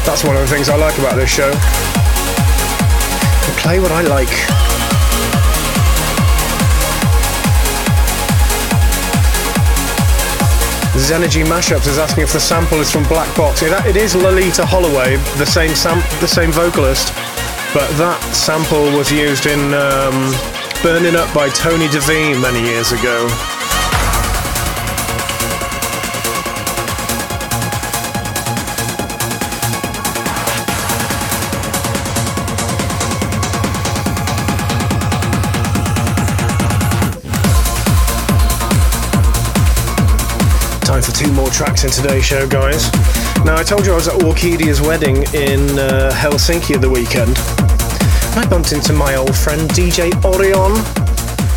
That's 0.08 0.24
one 0.24 0.32
of 0.32 0.40
the 0.40 0.48
things 0.48 0.72
I 0.72 0.80
like 0.80 0.96
about 0.96 1.20
this 1.20 1.28
show. 1.28 1.52
I 1.52 3.50
play 3.60 3.78
what 3.84 3.92
I 3.92 4.00
like. 4.00 4.65
Zenergy 10.96 11.44
Mashups 11.44 11.86
is 11.86 11.98
asking 11.98 12.24
if 12.24 12.32
the 12.32 12.40
sample 12.40 12.80
is 12.80 12.90
from 12.90 13.04
Black 13.04 13.34
Box. 13.36 13.62
it 13.62 13.96
is 13.96 14.14
Loleatta 14.14 14.64
Holloway, 14.64 15.16
the 15.38 15.44
same 15.46 15.74
sam- 15.74 16.02
the 16.20 16.26
same 16.28 16.50
vocalist, 16.50 17.12
but 17.74 17.88
that 17.98 18.18
sample 18.34 18.84
was 18.96 19.12
used 19.12 19.46
in 19.46 19.74
um, 19.74 20.32
"Burning 20.82 21.14
Up" 21.14 21.32
by 21.34 21.48
Tony 21.50 21.88
De 21.88 22.00
Vit 22.00 22.38
many 22.40 22.60
years 22.62 22.92
ago. 22.92 23.28
For 41.06 41.12
two 41.12 41.30
more 41.30 41.48
tracks 41.50 41.84
in 41.84 41.90
today's 41.90 42.24
show, 42.24 42.48
guys. 42.48 42.90
Now, 43.44 43.54
I 43.54 43.62
told 43.62 43.86
you 43.86 43.92
I 43.92 43.94
was 43.94 44.08
at 44.08 44.14
Orkidea's 44.14 44.80
wedding 44.80 45.18
in 45.34 45.78
uh, 45.78 46.10
Helsinki 46.12 46.80
the 46.80 46.90
weekend. 46.90 47.38
I 48.36 48.44
bumped 48.50 48.72
into 48.72 48.92
my 48.92 49.14
old 49.14 49.36
friend 49.36 49.70
DJ 49.70 50.12
Orion 50.24 50.72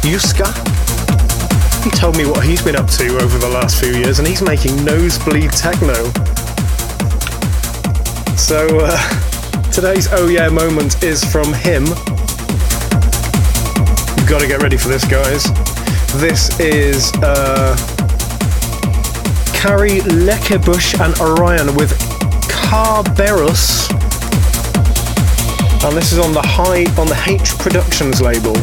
Yuska. 0.05 0.45
He 1.83 1.89
told 1.89 2.15
me 2.15 2.27
what 2.27 2.45
he's 2.45 2.61
been 2.61 2.75
up 2.75 2.87
to 2.91 3.17
over 3.17 3.39
the 3.39 3.49
last 3.49 3.79
few 3.79 3.91
years, 3.91 4.19
and 4.19 4.27
he's 4.27 4.43
making 4.43 4.85
nosebleed 4.85 5.49
techno. 5.53 5.95
So, 8.37 8.67
uh, 8.83 9.71
today's 9.71 10.07
Oh 10.11 10.27
Yeah 10.27 10.49
moment 10.49 11.01
is 11.01 11.23
from 11.25 11.53
him. 11.53 11.85
You've 14.15 14.29
got 14.29 14.41
to 14.41 14.47
get 14.47 14.61
ready 14.61 14.77
for 14.77 14.89
this, 14.89 15.05
guys. 15.05 15.43
This 16.21 16.59
is. 16.59 17.11
Uh, 17.15 17.98
Cari 19.59 19.99
Lekebusch 19.99 20.97
and 21.01 21.13
Orion 21.19 21.75
with 21.75 21.91
Kerberos. 22.47 23.89
And 25.83 25.97
this 25.97 26.13
is 26.13 26.17
on 26.17 26.31
the 26.31 26.41
high 26.41 26.83
on 26.97 27.07
the 27.07 27.21
H 27.27 27.57
Productions 27.57 28.21
label. 28.21 28.55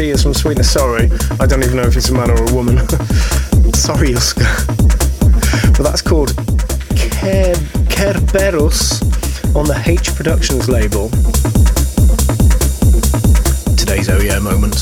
She 0.00 0.08
is 0.08 0.22
from 0.22 0.32
Sweden. 0.32 0.64
Sorry, 0.64 1.10
I 1.38 1.44
don't 1.44 1.62
even 1.62 1.76
know 1.76 1.82
if 1.82 1.92
he's 1.92 2.08
a 2.08 2.14
man 2.14 2.30
or 2.30 2.42
a 2.42 2.54
woman. 2.54 2.78
sorry, 3.74 4.14
Oscar. 4.14 4.48
But 5.76 5.82
that's 5.82 6.00
called 6.00 6.34
Ker- 6.96 7.60
Kerberos 7.92 9.04
on 9.54 9.66
the 9.66 9.78
H 9.84 10.14
Productions 10.14 10.70
label. 10.70 11.10
Today's 13.76 14.08
Yeah 14.08 14.38
moment. 14.40 14.80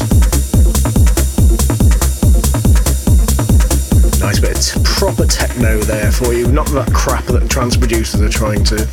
Nice 4.21 4.39
bit 4.39 4.77
of 4.77 4.85
proper 4.85 5.27
techno 5.27 5.79
there 5.79 6.13
for 6.13 6.33
you, 6.33 6.47
not 6.47 6.69
that 6.69 6.93
crap 6.95 7.25
that 7.25 7.51
trans 7.51 7.77
producers 7.77 8.21
are 8.21 8.29
trying 8.29 8.63
to 8.63 8.88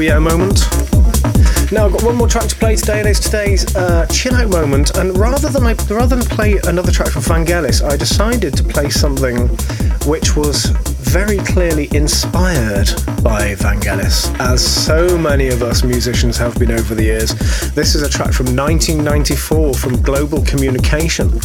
Oh 0.00 0.20
moment. 0.20 0.60
Now 1.72 1.86
I've 1.86 1.92
got 1.92 2.04
one 2.04 2.14
more 2.14 2.28
track 2.28 2.46
to 2.46 2.54
play 2.54 2.76
today, 2.76 3.00
and 3.00 3.08
it's 3.08 3.18
today's 3.18 3.74
uh, 3.74 4.06
chill 4.06 4.32
out 4.36 4.48
moment. 4.48 4.96
And 4.96 5.18
rather 5.18 5.48
than 5.48 5.64
I, 5.64 5.72
rather 5.90 6.14
than 6.14 6.24
play 6.24 6.56
another 6.68 6.92
track 6.92 7.08
from 7.08 7.22
Vangelis, 7.22 7.82
I 7.82 7.96
decided 7.96 8.56
to 8.58 8.62
play 8.62 8.90
something 8.90 9.48
which 10.06 10.36
was 10.36 10.66
very 11.02 11.38
clearly 11.38 11.88
inspired 11.96 12.86
by 13.24 13.56
Vangelis, 13.56 14.32
as 14.38 14.64
so 14.64 15.18
many 15.18 15.48
of 15.48 15.64
us 15.64 15.82
musicians 15.82 16.36
have 16.36 16.56
been 16.60 16.70
over 16.70 16.94
the 16.94 17.02
years. 17.02 17.34
This 17.74 17.96
is 17.96 18.02
a 18.02 18.08
track 18.08 18.32
from 18.32 18.54
1994 18.54 19.74
from 19.74 20.00
Global 20.00 20.44
Communication. 20.44 21.40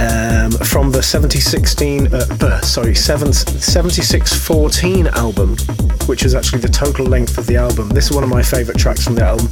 Um, 0.00 0.52
from 0.52 0.92
the 0.92 1.02
7016, 1.02 2.14
uh, 2.14 2.60
sorry, 2.60 2.94
7, 2.94 3.32
7614 3.32 5.08
album, 5.08 5.56
which 6.06 6.24
is 6.24 6.36
actually 6.36 6.60
the 6.60 6.68
total 6.68 7.04
length 7.04 7.36
of 7.36 7.48
the 7.48 7.56
album. 7.56 7.88
This 7.88 8.04
is 8.06 8.12
one 8.12 8.22
of 8.22 8.30
my 8.30 8.42
favourite 8.42 8.78
tracks 8.78 9.02
from 9.02 9.16
the 9.16 9.24
album. 9.24 9.48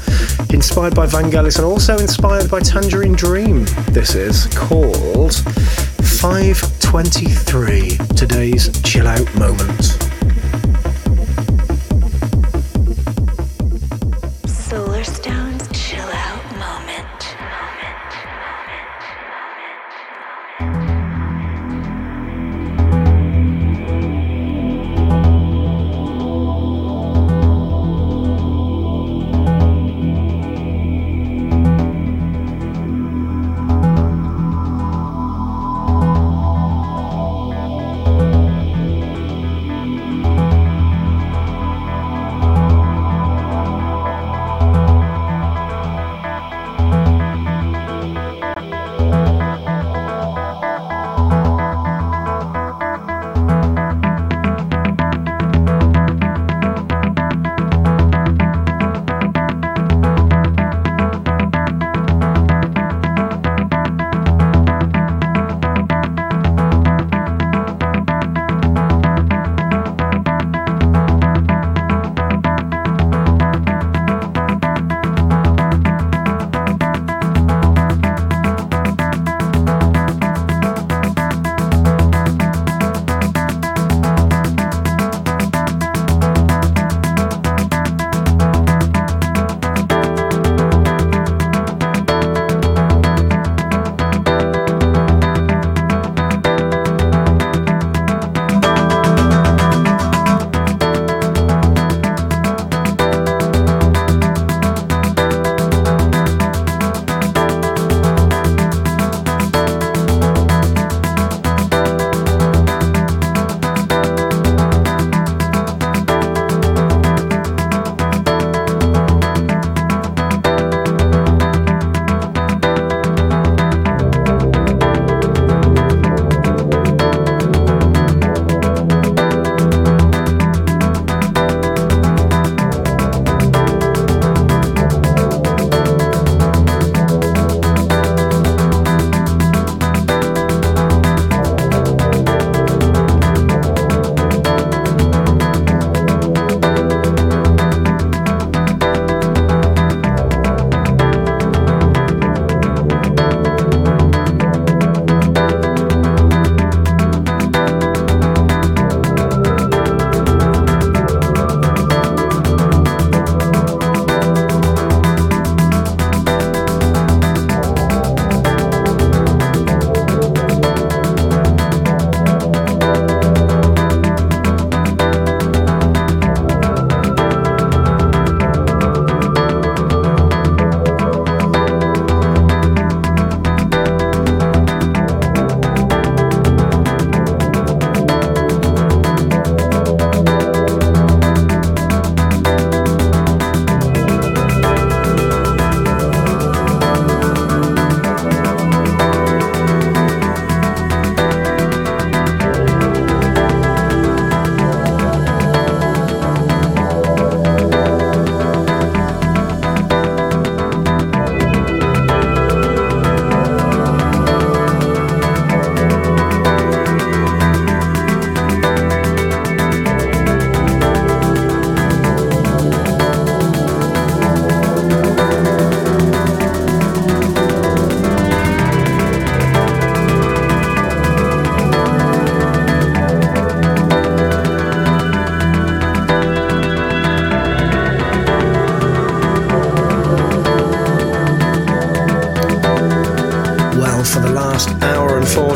Inspired 0.50 0.94
by 0.94 1.06
Vangelis 1.06 1.56
and 1.56 1.64
also 1.64 1.98
inspired 1.98 2.48
by 2.48 2.60
Tangerine 2.60 3.14
Dream. 3.14 3.64
This 3.90 4.14
is 4.14 4.46
called 4.54 5.34
523, 5.34 7.96
today's 8.14 8.70
chill 8.82 9.08
out 9.08 9.34
moment. 9.34 10.05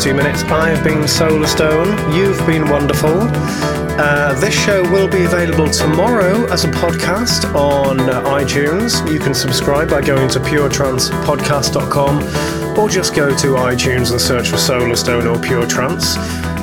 40 0.01 0.15
minutes. 0.15 0.43
I've 0.45 0.83
been 0.83 1.01
Solarstone. 1.01 2.17
You've 2.17 2.39
been 2.47 2.67
wonderful. 2.71 3.29
Uh, 4.01 4.33
this 4.41 4.55
show 4.55 4.81
will 4.91 5.09
be 5.09 5.25
available 5.25 5.69
tomorrow 5.69 6.51
as 6.51 6.65
a 6.65 6.69
podcast 6.69 7.55
on 7.55 7.99
iTunes. 7.99 9.07
You 9.13 9.19
can 9.19 9.35
subscribe 9.35 9.91
by 9.91 10.01
going 10.01 10.31
to 10.31 10.41
puretrancepodcast.com 10.41 12.79
or 12.79 12.89
just 12.89 13.15
go 13.15 13.37
to 13.37 13.47
iTunes 13.57 14.11
and 14.11 14.19
search 14.19 14.49
for 14.49 14.57
Solarstone 14.57 15.31
or 15.31 15.39
Pure 15.39 15.67
Trance. 15.67 16.17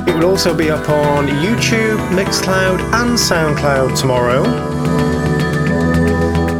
It 0.07 0.15
will 0.15 0.25
also 0.25 0.57
be 0.57 0.71
up 0.71 0.89
on 0.89 1.27
YouTube, 1.27 1.99
Mixcloud, 2.09 2.79
and 2.95 3.19
Soundcloud 3.19 3.99
tomorrow. 3.99 4.41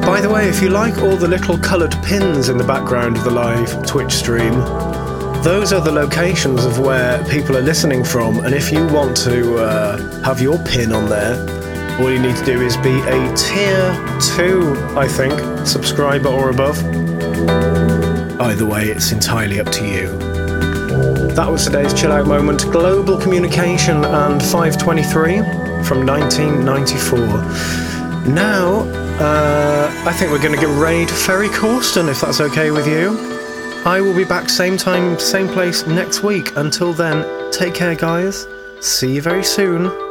By 0.01 0.21
the 0.21 0.29
way, 0.29 0.47
if 0.47 0.61
you 0.61 0.69
like 0.69 0.99
all 0.99 1.17
the 1.17 1.27
little 1.27 1.57
coloured 1.57 1.95
pins 2.03 2.49
in 2.49 2.57
the 2.59 2.63
background 2.63 3.17
of 3.17 3.23
the 3.23 3.31
live 3.31 3.83
Twitch 3.87 4.13
stream, 4.13 4.53
those 5.47 5.71
are 5.71 5.79
the 5.79 5.89
locations 5.89 6.65
of 6.65 6.77
where 6.77 7.23
people 7.29 7.55
are 7.55 7.61
listening 7.61 8.03
from. 8.03 8.39
And 8.39 8.53
if 8.53 8.69
you 8.69 8.85
want 8.87 9.15
to 9.23 9.55
uh, 9.55 10.21
have 10.21 10.41
your 10.41 10.61
pin 10.65 10.91
on 10.91 11.07
there, 11.07 11.39
all 12.01 12.11
you 12.11 12.19
need 12.19 12.35
to 12.35 12.43
do 12.43 12.61
is 12.61 12.75
be 12.75 12.99
a 12.99 13.33
tier 13.33 13.95
2, 14.35 14.97
I 14.97 15.07
think, 15.07 15.65
subscriber 15.65 16.27
or 16.27 16.49
above. 16.49 16.77
Either 18.41 18.65
way, 18.65 18.87
it's 18.89 19.13
entirely 19.13 19.61
up 19.61 19.71
to 19.71 19.87
you. 19.87 20.07
That 21.33 21.47
was 21.49 21.63
today's 21.63 21.93
chill 21.93 22.11
out 22.11 22.27
moment. 22.27 22.63
Global 22.63 23.17
Communication 23.17 24.03
and 24.03 24.43
523 24.43 25.37
from 25.85 26.05
1994. 26.05 27.17
Now, 28.33 28.81
uh, 29.21 29.89
I 30.05 30.11
think 30.11 30.29
we're 30.33 30.43
going 30.43 30.55
to 30.55 30.59
get 30.59 30.77
Raid 30.77 31.09
Ferry 31.09 31.47
Corsten, 31.47 32.09
if 32.09 32.19
that's 32.19 32.41
okay 32.41 32.69
with 32.69 32.85
you. 32.85 33.36
I 33.87 34.01
will 34.01 34.13
be 34.13 34.25
back 34.25 34.49
same 34.49 34.75
time, 34.75 35.17
same 35.17 35.47
place 35.47 35.87
next 35.87 36.21
week. 36.21 36.51
Until 36.57 36.91
then, 36.91 37.23
take 37.53 37.73
care, 37.73 37.95
guys. 37.95 38.45
See 38.81 39.15
you 39.15 39.21
very 39.21 39.45
soon. 39.45 40.06